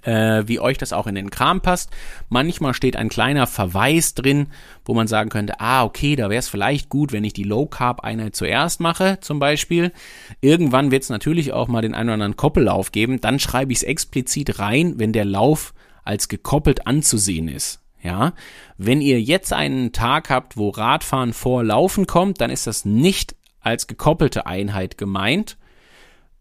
äh, 0.03 0.43
wie 0.47 0.61
euch 0.61 0.79
das 0.79 0.93
auch 0.93 1.07
in 1.07 1.15
den 1.15 1.31
Kram 1.31 1.61
passt. 1.61 1.91
Manchmal 2.29 2.75
steht 2.75 2.97
ein 2.97 3.09
kleiner 3.09 3.47
Verweis 3.47 4.15
drin, 4.15 4.49
wo 4.85 4.95
man 4.95 5.07
sagen 5.07 5.31
könnte, 5.31 5.61
ah, 5.61 5.85
okay, 5.85 6.17
da 6.17 6.31
wäre 6.31 6.39
es 6.39 6.49
vielleicht 6.49 6.89
gut, 6.89 7.13
wenn 7.13 7.25
ich 7.25 7.33
die 7.33 7.45
Low 7.45 7.67
Carb 7.67 8.01
Einheit 8.01 8.37
zuerst 8.37 8.81
mache, 8.81 9.19
zum 9.21 9.39
Beispiel. 9.39 9.93
Irgendwann 10.41 10.91
wird 10.91 11.05
es 11.05 11.11
natürlich 11.11 11.53
auch 11.53 11.69
mal 11.69 11.83
den 11.83 11.95
einen 11.95 12.09
oder 12.09 12.15
anderen 12.15 12.37
Koppellauf 12.37 12.93
geben. 12.93 13.21
Dann 13.21 13.39
schreibe 13.39 13.73
ich 13.73 13.79
es 13.79 13.85
explizit 13.85 14.59
rein, 14.59 14.95
wenn 14.99 15.13
der 15.13 15.25
Lauf 15.25 15.75
als 16.05 16.29
gekoppelt 16.29 16.87
anzusehen 16.87 17.49
ist. 17.49 17.81
Ja, 18.03 18.35
wenn 18.77 19.01
ihr 19.01 19.19
jetzt 19.23 19.55
einen 19.55 19.93
Tag 19.93 20.29
habt, 20.29 20.59
wo 20.59 20.69
Radfahren 20.69 21.33
vor 21.33 21.65
Laufen 21.65 22.07
kommt, 22.07 22.43
dann 22.43 22.51
ist 22.51 22.67
das 22.67 22.85
nicht 22.85 23.35
als 23.61 23.87
gekoppelte 23.87 24.47
Einheit 24.47 24.99
gemeint. 24.99 25.57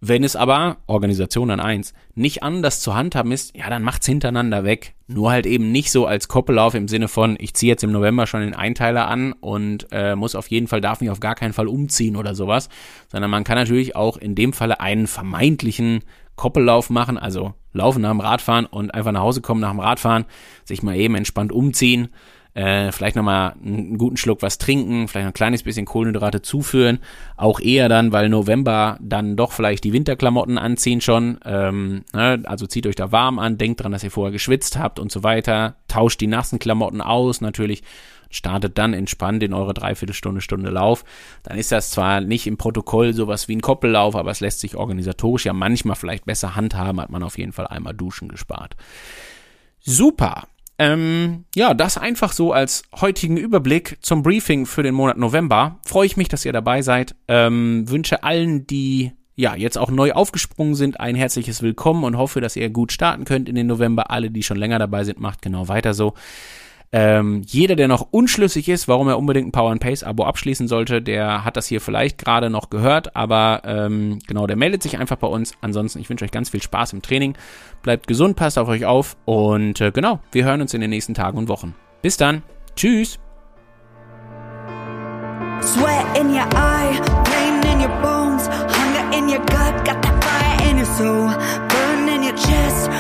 Wenn 0.06 0.26
es 0.26 0.36
aber, 0.36 0.80
Organisation 0.86 1.50
an 1.50 1.62
eins, 1.62 1.94
nicht 2.14 2.44
anders 2.44 2.82
zu 2.82 2.94
handhaben 2.94 3.32
ist, 3.32 3.56
ja, 3.56 3.70
dann 3.70 3.84
macht's 3.84 4.06
hintereinander 4.06 4.66
weg. 4.66 4.96
Nur 5.08 5.32
halt 5.32 5.46
eben 5.46 5.72
nicht 5.72 5.94
so 5.94 6.06
als 6.06 6.28
Koppellauf 6.28 6.74
im 6.74 6.90
Sinne 6.90 7.08
von, 7.08 7.38
ich 7.40 7.54
ziehe 7.54 7.72
jetzt 7.72 7.86
im 7.86 7.94
November 7.94 8.28
schon 8.28 8.42
den 8.42 8.54
Einteiler 8.54 9.08
an 9.08 9.32
und 9.32 9.88
äh, 9.92 10.18
muss 10.18 10.36
auf 10.36 10.48
jeden 10.48 10.68
Fall, 10.68 10.82
darf 10.82 11.00
mich 11.00 11.10
auf 11.10 11.22
gar 11.22 11.36
keinen 11.36 11.54
Fall 11.54 11.70
umziehen 11.70 12.18
oder 12.18 12.36
sowas, 12.36 12.68
sondern 13.14 13.32
man 13.32 13.46
kann 13.46 13.56
natürlich 13.56 13.96
auch 13.96 14.18
in 14.18 14.36
dem 14.36 14.52
Falle 14.52 14.82
einen 14.82 15.08
vermeintlichen 15.08 16.02
Koppellauf 16.36 16.90
machen, 16.90 17.18
also 17.18 17.54
laufen 17.72 18.02
nach 18.02 18.12
dem 18.12 18.20
Radfahren 18.20 18.66
und 18.66 18.94
einfach 18.94 19.14
nach 19.14 19.22
Hause 19.22 19.40
kommen 19.40 19.62
nach 19.62 19.72
dem 19.72 19.80
Radfahren, 19.80 20.26
sich 20.66 20.84
mal 20.84 20.98
eben 20.98 21.16
entspannt 21.16 21.54
umziehen, 21.54 22.10
äh, 22.54 22.92
vielleicht 22.92 23.16
nochmal 23.16 23.56
einen 23.64 23.98
guten 23.98 24.18
Schluck 24.18 24.42
was 24.42 24.58
trinken, 24.58 25.08
vielleicht 25.08 25.28
ein 25.28 25.34
kleines 25.34 25.64
bisschen 25.64 25.86
Kohlenhydrate 25.86 26.42
zuführen. 26.42 27.00
Auch 27.36 27.60
eher 27.60 27.90
dann, 27.90 28.12
weil 28.12 28.30
November 28.30 28.98
dann 29.02 29.36
doch 29.36 29.52
vielleicht 29.52 29.84
die 29.84 29.94
Winterklamotten 29.94 30.58
anziehen 30.58 31.02
schon. 31.02 31.40
Ähm, 31.46 32.04
ne? 32.14 32.44
Also 32.46 32.68
zieht 32.68 32.88
euch 32.88 32.96
da 32.96 33.12
warm 33.12 33.40
an, 33.40 33.58
denkt 33.58 33.82
dran, 33.82 33.92
dass 33.92 34.04
ihr 34.04 34.12
vorher 34.12 34.32
geschwitzt 34.32 34.78
habt 34.78 35.00
und 35.00 35.12
so 35.12 35.24
weiter. 35.24 35.76
Tauscht 35.88 36.22
die 36.22 36.28
nassen 36.28 36.60
Klamotten 36.60 37.02
aus, 37.02 37.42
natürlich 37.42 37.84
startet 38.30 38.78
dann 38.78 38.94
entspannt 38.94 39.44
in 39.44 39.54
eure 39.54 39.74
Dreiviertelstunde, 39.74 40.42
Stunde 40.42 40.72
Lauf, 40.72 41.06
dann 41.44 41.58
ist 41.58 41.72
das 41.72 41.92
zwar 41.92 42.20
nicht 42.20 42.48
im 42.48 42.58
Protokoll 42.58 43.14
sowas 43.14 43.48
wie 43.48 43.56
ein 43.56 43.62
Koppellauf, 43.62 44.16
aber 44.16 44.32
es 44.32 44.40
lässt 44.40 44.60
sich 44.60 44.76
organisatorisch 44.76 45.46
ja 45.46 45.54
manchmal 45.54 45.96
vielleicht 45.96 46.26
besser 46.26 46.56
handhaben, 46.56 47.00
hat 47.00 47.12
man 47.12 47.24
auf 47.24 47.38
jeden 47.38 47.54
Fall 47.54 47.68
einmal 47.68 47.94
Duschen 47.94 48.30
gespart. 48.30 48.76
Super. 49.80 50.48
Ähm, 50.80 51.46
ja, 51.56 51.74
das 51.74 51.98
einfach 51.98 52.34
so 52.34 52.52
als 52.52 52.84
heutigen 53.00 53.38
Überblick 53.38 53.98
zum 54.02 54.24
Briefing 54.24 54.66
für 54.66 54.84
den 54.84 54.96
Monat 54.96 55.18
November. 55.18 55.80
Freue 55.86 56.06
ich 56.06 56.18
mich, 56.18 56.30
dass 56.30 56.46
ihr 56.46 56.54
dabei 56.54 56.82
seid. 56.82 57.16
Ähm, 57.28 57.90
wünsche 57.90 58.24
allen, 58.24 58.66
die 58.66 59.12
ja 59.36 59.56
jetzt 59.56 59.78
auch 59.78 59.90
neu 59.90 60.14
aufgesprungen 60.14 60.76
sind, 60.76 61.00
ein 61.00 61.16
herzliches 61.16 61.62
Willkommen 61.62 62.04
und 62.04 62.18
hoffe, 62.18 62.42
dass 62.42 62.56
ihr 62.56 62.70
gut 62.70 62.92
starten 62.92 63.26
könnt 63.26 63.50
in 63.50 63.56
den 63.56 63.68
November. 63.68 64.12
Alle, 64.12 64.32
die 64.32 64.44
schon 64.44 64.58
länger 64.58 64.80
dabei 64.80 65.04
sind, 65.04 65.20
macht 65.20 65.42
genau 65.42 65.68
weiter 65.68 65.94
so. 65.94 66.14
Ähm, 66.96 67.42
jeder, 67.48 67.76
der 67.76 67.88
noch 67.88 68.08
unschlüssig 68.12 68.70
ist, 68.70 68.88
warum 68.88 69.08
er 69.08 69.18
unbedingt 69.18 69.48
ein 69.48 69.52
Power 69.52 69.72
and 69.72 69.82
Pace 69.82 70.04
Abo 70.04 70.26
abschließen 70.26 70.68
sollte, 70.68 71.02
der 71.02 71.44
hat 71.44 71.58
das 71.58 71.66
hier 71.66 71.82
vielleicht 71.82 72.20
gerade 72.20 72.52
noch 72.52 72.70
gehört, 72.70 73.16
aber 73.16 73.64
ähm, 73.66 74.20
genau, 74.28 74.46
der 74.46 74.58
meldet 74.58 74.84
sich 74.84 75.00
einfach 75.00 75.18
bei 75.18 75.26
uns. 75.26 75.54
Ansonsten, 75.62 76.00
ich 76.00 76.10
wünsche 76.12 76.24
euch 76.24 76.30
ganz 76.30 76.50
viel 76.50 76.62
Spaß 76.62 76.94
im 76.94 77.02
Training. 77.02 77.36
Bleibt 77.82 78.06
gesund, 78.06 78.36
passt 78.36 78.60
auf 78.60 78.68
euch 78.68 78.86
auf 78.86 79.18
und 79.26 79.82
äh, 79.82 79.92
genau, 79.92 80.20
wir 80.32 80.46
hören 80.46 80.62
uns 80.62 80.76
in 80.76 80.82
den 80.82 80.92
nächsten 80.92 81.16
Tagen 81.16 81.40
und 81.40 81.50
Wochen. 81.50 81.74
Bis 82.04 82.16
dann. 82.16 82.44
Tschüss. 82.76 83.18
Sweat 85.62 86.18
in 86.20 86.30
your 86.30 86.46
eye, 86.54 87.02
pain 87.24 87.64
in 87.72 87.82
your 87.82 88.02
bones, 88.04 88.48
hunger 88.48 89.18
in 89.18 89.30
your 89.30 89.40
gut, 89.40 89.84
got 89.84 90.00
that 90.04 90.24
fire 90.24 90.70
in 90.70 90.78
your 90.78 90.86
soul, 90.86 91.28
burn 91.70 92.08
in 92.08 92.24
your 92.24 92.36
chest, 92.36 92.92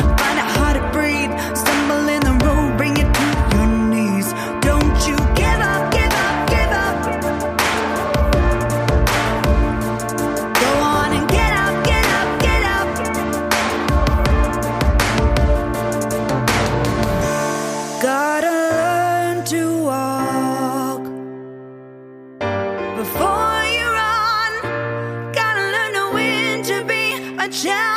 before 23.03 23.63
you 23.77 23.85
run. 23.99 24.53
Gotta 25.33 25.63
learn 25.75 25.93
to 25.99 26.05
win 26.15 26.63
to 26.63 26.85
be 26.85 27.03
a 27.37 27.49
champion. 27.49 27.92